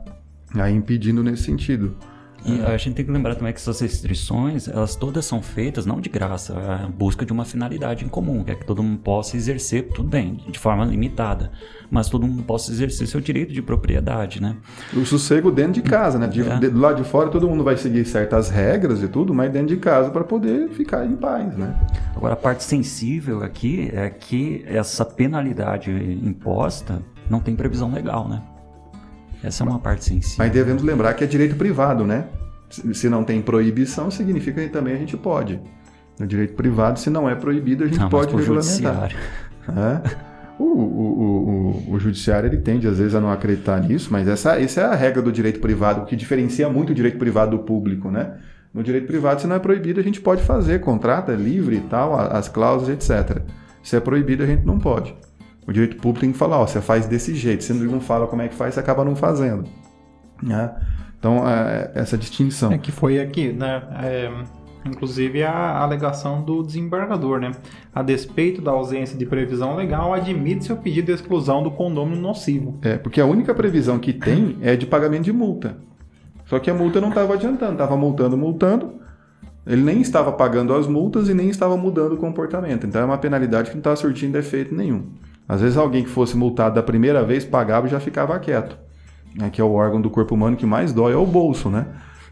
[0.56, 1.98] aí impedindo nesse sentido.
[2.46, 6.00] E a gente tem que lembrar também que essas restrições, elas todas são feitas não
[6.00, 9.00] de graça, é a busca de uma finalidade em comum, que é que todo mundo
[9.00, 11.52] possa exercer, tudo bem, de forma limitada,
[11.92, 14.56] mas todo mundo possa exercer seu direito de propriedade, né?
[14.96, 16.28] O sossego dentro de casa, né?
[16.28, 16.58] De, É.
[16.58, 19.68] de- do lado de fora todo mundo vai seguir certas regras e tudo, mas dentro
[19.76, 21.76] de casa para poder ficar em paz, né?
[22.16, 25.92] Agora, a parte sensível aqui é que essa penalidade
[26.24, 28.42] imposta não tem previsão legal, né?
[29.44, 30.38] Essa é uma parte sensível.
[30.40, 32.26] Mas devemos lembrar que é direito privado, né?
[32.70, 35.60] Se não tem proibição, significa que também a gente pode.
[36.20, 39.10] No direito privado, se não é proibido, a gente Não, pode regulamentar.
[39.70, 40.30] É.
[40.60, 44.28] O, o, o, o, o judiciário ele tende às vezes a não acreditar nisso, mas
[44.28, 47.52] essa, essa é a regra do direito privado, o que diferencia muito o direito privado
[47.52, 48.38] do público, né?
[48.74, 52.14] No direito privado, se não é proibido, a gente pode fazer, contrata, livre e tal,
[52.20, 53.42] as cláusulas, etc.
[53.82, 55.16] Se é proibido, a gente não pode.
[55.70, 58.42] O direito público tem que falar, ó, você faz desse jeito, se não fala como
[58.42, 59.66] é que faz, você acaba não fazendo.
[60.42, 60.74] Né?
[61.20, 62.72] Então, é, essa distinção.
[62.72, 63.84] É que foi aqui, né?
[64.02, 64.32] é,
[64.84, 67.52] Inclusive a alegação do desembargador, né?
[67.94, 72.80] A despeito da ausência de previsão legal, admite-se o pedido de exclusão do condômino nocivo.
[72.82, 75.78] É, porque a única previsão que tem é de pagamento de multa.
[76.48, 78.96] Só que a multa não estava adiantando, estava multando, multando.
[79.68, 82.88] Ele nem estava pagando as multas e nem estava mudando o comportamento.
[82.88, 85.04] Então é uma penalidade que não estava surtindo efeito nenhum.
[85.50, 88.78] Às vezes alguém que fosse multado da primeira vez pagava e já ficava quieto.
[89.36, 91.88] Né, que é o órgão do corpo humano que mais dói é o bolso, né?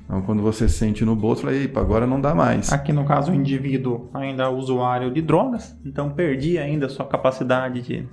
[0.05, 2.71] Então, quando você sente no bolso, fala, epa, agora não dá mais.
[2.71, 7.05] Aqui no caso, o indivíduo ainda é usuário de drogas, então perdi ainda a sua
[7.05, 8.07] capacidade de.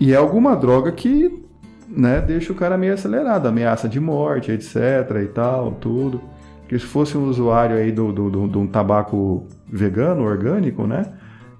[0.00, 1.44] E é alguma droga que
[1.88, 4.76] né, deixa o cara meio acelerado, ameaça de morte, etc
[5.22, 6.20] e tal, tudo.
[6.60, 11.06] Porque se fosse um usuário aí do, do, do, de um tabaco vegano, orgânico, né?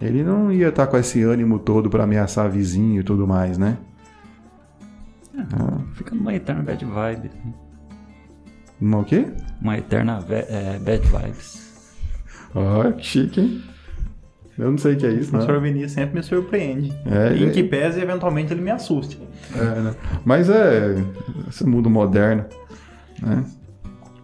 [0.01, 3.79] Ele não ia estar com esse ânimo todo para ameaçar vizinho e tudo mais, né?
[5.37, 7.31] Ah, fica numa eterna bad vibe.
[8.81, 9.27] Uma o quê?
[9.61, 11.69] Uma eterna é, bad vibes.
[12.55, 13.63] Ó, que chique, hein?
[14.57, 15.47] Eu não sei o que é isso, O né?
[15.47, 15.61] Sr.
[15.61, 16.93] Vinícius sempre me surpreende.
[17.07, 19.21] É, em é- que pese, eventualmente, ele me assuste.
[19.55, 19.95] É, né?
[20.25, 20.97] Mas é
[21.49, 22.45] esse mundo moderno,
[23.23, 23.45] né?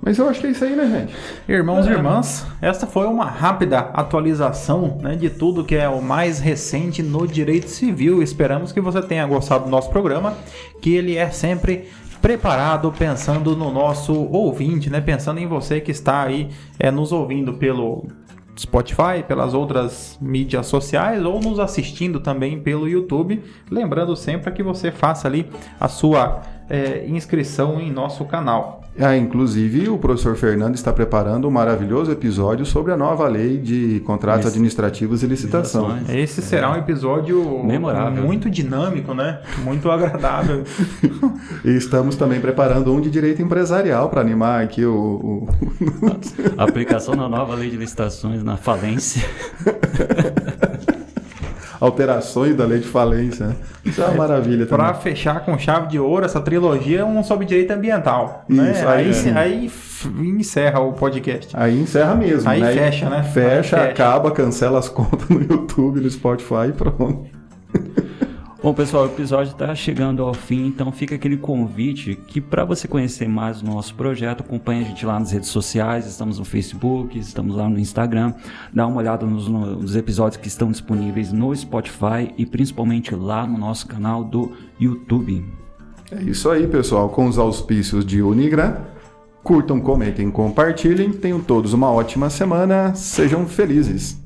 [0.05, 1.15] Mas eu acho que é isso aí, né, gente?
[1.49, 6.41] Irmãos e irmãs, esta foi uma rápida atualização né, de tudo que é o mais
[6.41, 8.23] recente no direito civil.
[8.23, 10.37] Esperamos que você tenha gostado do nosso programa,
[10.83, 11.89] que ele é sempre
[12.21, 15.01] preparado pensando no nosso ouvinte, né?
[15.01, 18.07] Pensando em você que está aí é, nos ouvindo pelo
[18.59, 23.43] Spotify, pelas outras mídias sociais ou nos assistindo também pelo YouTube.
[23.71, 25.49] Lembrando sempre que você faça ali
[25.81, 28.81] a sua é, inscrição em nosso canal.
[28.97, 33.99] Ah, inclusive, o professor Fernando está preparando um maravilhoso episódio sobre a nova lei de
[34.07, 34.51] contratos Isso.
[34.51, 35.89] administrativos e licitação.
[35.89, 36.17] Licitações.
[36.17, 38.23] Esse será um episódio Memorável.
[38.23, 39.41] muito dinâmico, né?
[39.65, 40.63] Muito agradável.
[41.65, 45.49] E estamos também preparando um de direito empresarial para animar aqui o, o-
[46.57, 49.23] Aplicação da nova lei de licitações na falência.
[51.85, 53.47] alterações da lei de falência.
[53.47, 53.57] né?
[53.85, 54.85] Isso é uma maravilha também.
[54.87, 58.45] Para fechar com chave de ouro, essa trilogia é um sobre direito ambiental.
[58.49, 58.73] né?
[58.73, 61.49] Isso, aí aí, aí f- encerra o podcast.
[61.55, 62.49] Aí encerra mesmo.
[62.49, 62.73] Aí né?
[62.73, 63.23] fecha, né?
[63.23, 63.91] Fecha, Aí fecha.
[63.91, 67.27] acaba, cancela as contas no YouTube, no Spotify e pronto.
[68.65, 72.89] Bom, pessoal, o episódio está chegando ao fim, então fica aquele convite que para você
[72.89, 77.19] conhecer mais o nosso projeto, acompanhe a gente lá nas redes sociais, estamos no Facebook,
[77.19, 78.33] estamos lá no Instagram,
[78.73, 83.59] dá uma olhada nos, nos episódios que estão disponíveis no Spotify e principalmente lá no
[83.59, 85.45] nosso canal do YouTube.
[86.11, 87.11] É isso aí, pessoal.
[87.11, 88.79] Com os auspícios de Unigram.
[89.43, 91.13] Curtam, comentem, compartilhem.
[91.13, 92.95] Tenham todos uma ótima semana.
[92.95, 94.24] Sejam felizes.